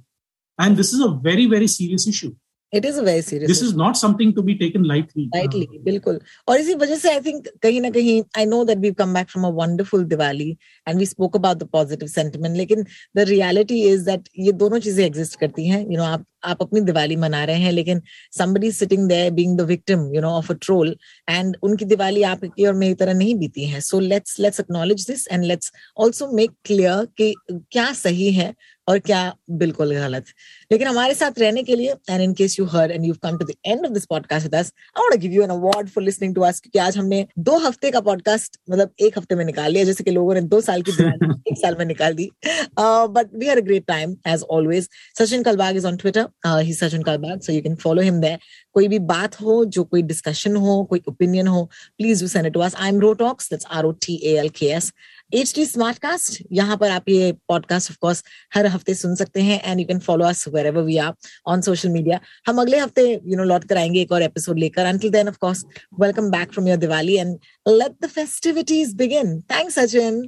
And 0.59 0.77
this 0.77 0.93
is 0.93 1.01
a 1.01 1.09
very, 1.09 1.47
very 1.47 1.67
serious 1.67 2.07
issue. 2.07 2.35
It 2.77 2.85
is 2.85 2.99
a 2.99 3.03
very 3.03 3.23
serious 3.23 3.49
this 3.49 3.63
is 3.63 3.75
not 3.77 3.97
something 3.97 4.35
to 4.35 4.43
be 4.43 4.55
taken 4.55 4.85
lightly 4.85 5.25
lightly 5.35 5.69
बिल्कुल 5.85 6.21
और 6.49 6.61
इसी 6.61 6.75
वजह 6.77 6.97
से 6.97 7.13
I 7.13 7.21
think 7.23 7.49
कहीं 7.63 7.81
ना 7.81 7.91
कहीं 7.91 8.23
I 8.39 8.47
know 8.47 8.65
that 8.65 8.79
we 8.79 8.93
come 8.95 9.15
back 9.15 9.31
from 9.31 9.47
a 9.47 9.51
wonderful 9.57 10.05
Diwali 10.07 10.51
and 10.87 10.99
we 10.99 11.07
spoke 11.07 11.37
about 11.37 11.59
the 11.59 11.69
positive 11.73 12.09
sentiment 12.09 12.57
लेकिन 12.57 12.85
the 13.17 13.29
reality 13.29 13.83
is 13.85 14.05
that 14.07 14.29
ये 14.41 14.53
दोनों 14.65 14.79
चीज़ें 14.81 15.05
एग्जिस्ट 15.07 15.39
करती 15.41 15.69
हैं 15.69 15.81
यू 15.81 15.87
you 15.87 15.97
नो 15.97 16.03
know, 16.03 16.13
आप 16.13 16.27
आप 16.45 16.63
अपनी 16.63 16.81
दिवाली 16.81 17.17
मना 17.17 17.45
रहे 17.45 17.61
हैं 17.61 17.73
लेकिन 17.73 18.01
somebody 18.41 18.71
sitting 18.81 19.09
there 19.13 19.31
being 19.39 19.57
the 19.61 19.67
victim 19.73 20.05
you 20.15 20.25
know 20.25 20.35
of 20.41 20.51
a 20.55 20.59
troll 20.67 20.93
and 21.31 21.57
उनकी 21.63 21.85
दिवाली 21.85 22.23
आपकी 22.33 22.67
और 22.67 22.75
मेरी 22.75 22.95
तरह 22.95 23.15
नहीं 23.15 23.35
बीती 23.39 23.65
है। 23.65 23.81
So 23.81 24.01
let's 24.13 24.39
let's 24.45 24.65
acknowledge 24.65 25.07
this 25.11 25.27
and 25.33 25.51
let's 25.53 25.73
also 25.97 26.31
make 26.41 26.55
clear 26.71 26.95
कि 27.19 27.35
क्या 27.51 27.93
सही 27.95 28.33
है 28.33 28.55
और 28.89 28.99
क्या 28.99 29.21
बिल्कुल 29.61 29.95
गलत। 29.97 30.25
लेकिन 30.73 30.89
हमारे 30.89 31.15
साथ 31.15 31.39
रहने 31.39 31.63
के 31.63 31.77
लिए 31.77 31.93
and 32.11 32.23
in 32.23 32.33
case 32.35 32.59
you 32.59 32.65
heard 32.73 32.91
and 32.91 33.05
you 33.07 33.15
come 33.23 33.39
to 33.39 33.45
the 33.47 33.55
end 33.67 33.85
of 33.87 33.93
this 33.93 34.05
podcast 34.07 34.45
with 34.47 34.55
us 34.55 34.73
I 34.99 35.03
want 35.03 35.13
to 35.13 35.19
give 35.21 35.33
you 35.33 35.43
an 35.43 35.51
award 35.51 35.89
for 35.89 36.05
listening 36.05 36.35
to 36.35 36.41
us 36.41 36.61
क्योंकि 36.61 36.79
आज 36.79 36.97
हमने 36.99 37.27
दो 37.39 37.57
हफ़्ते 37.59 37.91
का 37.91 38.01
पॉडकास्ट 38.09 38.59
मतलब 38.71 38.91
एक 39.03 39.19
हफ़्ते 39.19 39.35
में 39.35 39.45
निकाल 39.45 39.73
लिया 39.73 39.85
जैसे 39.85 40.05
कि 40.05 40.11
लोगों 40.11 40.35
ने 40.35 40.41
दो 40.55 40.61
साल 40.61 40.83
की 40.83 40.93
एक 41.51 41.59
साल 41.59 41.77
में 41.79 41.85
निकाल 41.87 42.15
दी। 42.15 42.31
But 42.79 43.31
we 43.35 43.47
had 43.47 43.59
a 43.59 43.65
great 43.67 43.87
time 43.87 44.17
as 44.27 44.43
always 44.51 44.89
Sachin 45.19 45.43
Kalbag 45.43 45.77
is 45.77 45.87
on 45.87 45.97
Twitter 45.97 46.29
he 46.43 46.73
Sachin 46.75 47.03
Kalbag 47.03 47.41
so 47.41 47.53
you 47.53 47.61
can 47.63 47.75
follow 47.83 48.03
him 48.03 48.21
there 48.21 48.39
कोई 48.75 48.89
भी 48.89 48.99
बात 49.11 49.41
हो 49.41 49.65
जो 49.75 49.85
कोई 49.85 50.03
डिस्कशन 50.03 50.57
हो 50.57 50.83
कोई 50.91 51.03
ओपिनियन 51.09 51.47
हो 51.47 51.65
please 51.99 52.23
do 52.23 52.29
send 52.29 52.47
it 52.47 52.53
to 52.55 52.61
us 52.61 52.75
I 52.77 52.89
am 52.89 53.01
rotalks 53.01 53.51
that's 53.51 53.67
R 53.71 53.85
O 53.85 53.93
T 54.07 54.15
A 54.25 54.37
L 54.39 54.49
K 54.59 54.67
S 54.67 54.93
H 55.35 55.55
T 55.55 55.65
Smartcast 55.99 56.43
यहाँ 56.53 56.77
पर 56.77 56.91
आप 56.91 57.09
ये 57.09 57.33
पॉडकास्ट 57.49 57.91
ऑफ़ 57.91 57.99
कोर्स 58.01 58.23
हर 58.55 58.67
हफ़्ते 58.67 58.95
सुन 58.95 59.15
सकते 59.15 59.43
हैं 59.43 59.61
and 59.65 59.81
you 59.81 59.87
can 59.87 59.99
follow 60.09 60.25
us 60.27 60.47
wherever 60.67 60.83
we 60.83 60.97
are 60.99 61.13
on 61.47 61.61
social 61.61 61.89
media 61.89 62.21
हम 62.49 62.61
अगले 62.61 62.79
हफ़्ते 62.79 63.09
यू 63.13 63.37
नो 63.37 63.45
लौट 63.45 63.65
कर 63.69 63.79
आएँगे 63.79 64.01
एक 64.03 64.13
और 64.13 64.23
एपिसोड 64.23 64.59
लेकर 64.59 64.87
until 64.87 65.11
then 65.11 65.29
of 65.29 65.39
course 65.41 65.65
welcome 66.01 66.31
back 66.31 66.53
from 66.53 66.69
your 66.69 66.79
Diwali 66.79 67.17
and 67.17 67.37
let 67.67 67.97
the 68.03 68.11
festivities 68.15 68.95
begin 68.97 69.41
thanks 69.53 69.79
Sachin 69.79 70.25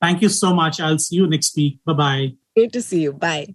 Thank 0.00 0.22
you 0.22 0.30
so 0.30 0.54
much. 0.54 0.80
I'll 0.80 0.98
see 0.98 1.16
you 1.16 1.28
next 1.28 1.56
week. 1.56 1.78
Bye 1.84 1.92
bye. 1.94 2.32
Great 2.56 2.72
to 2.72 2.82
see 2.82 3.02
you. 3.02 3.12
Bye. 3.14 3.54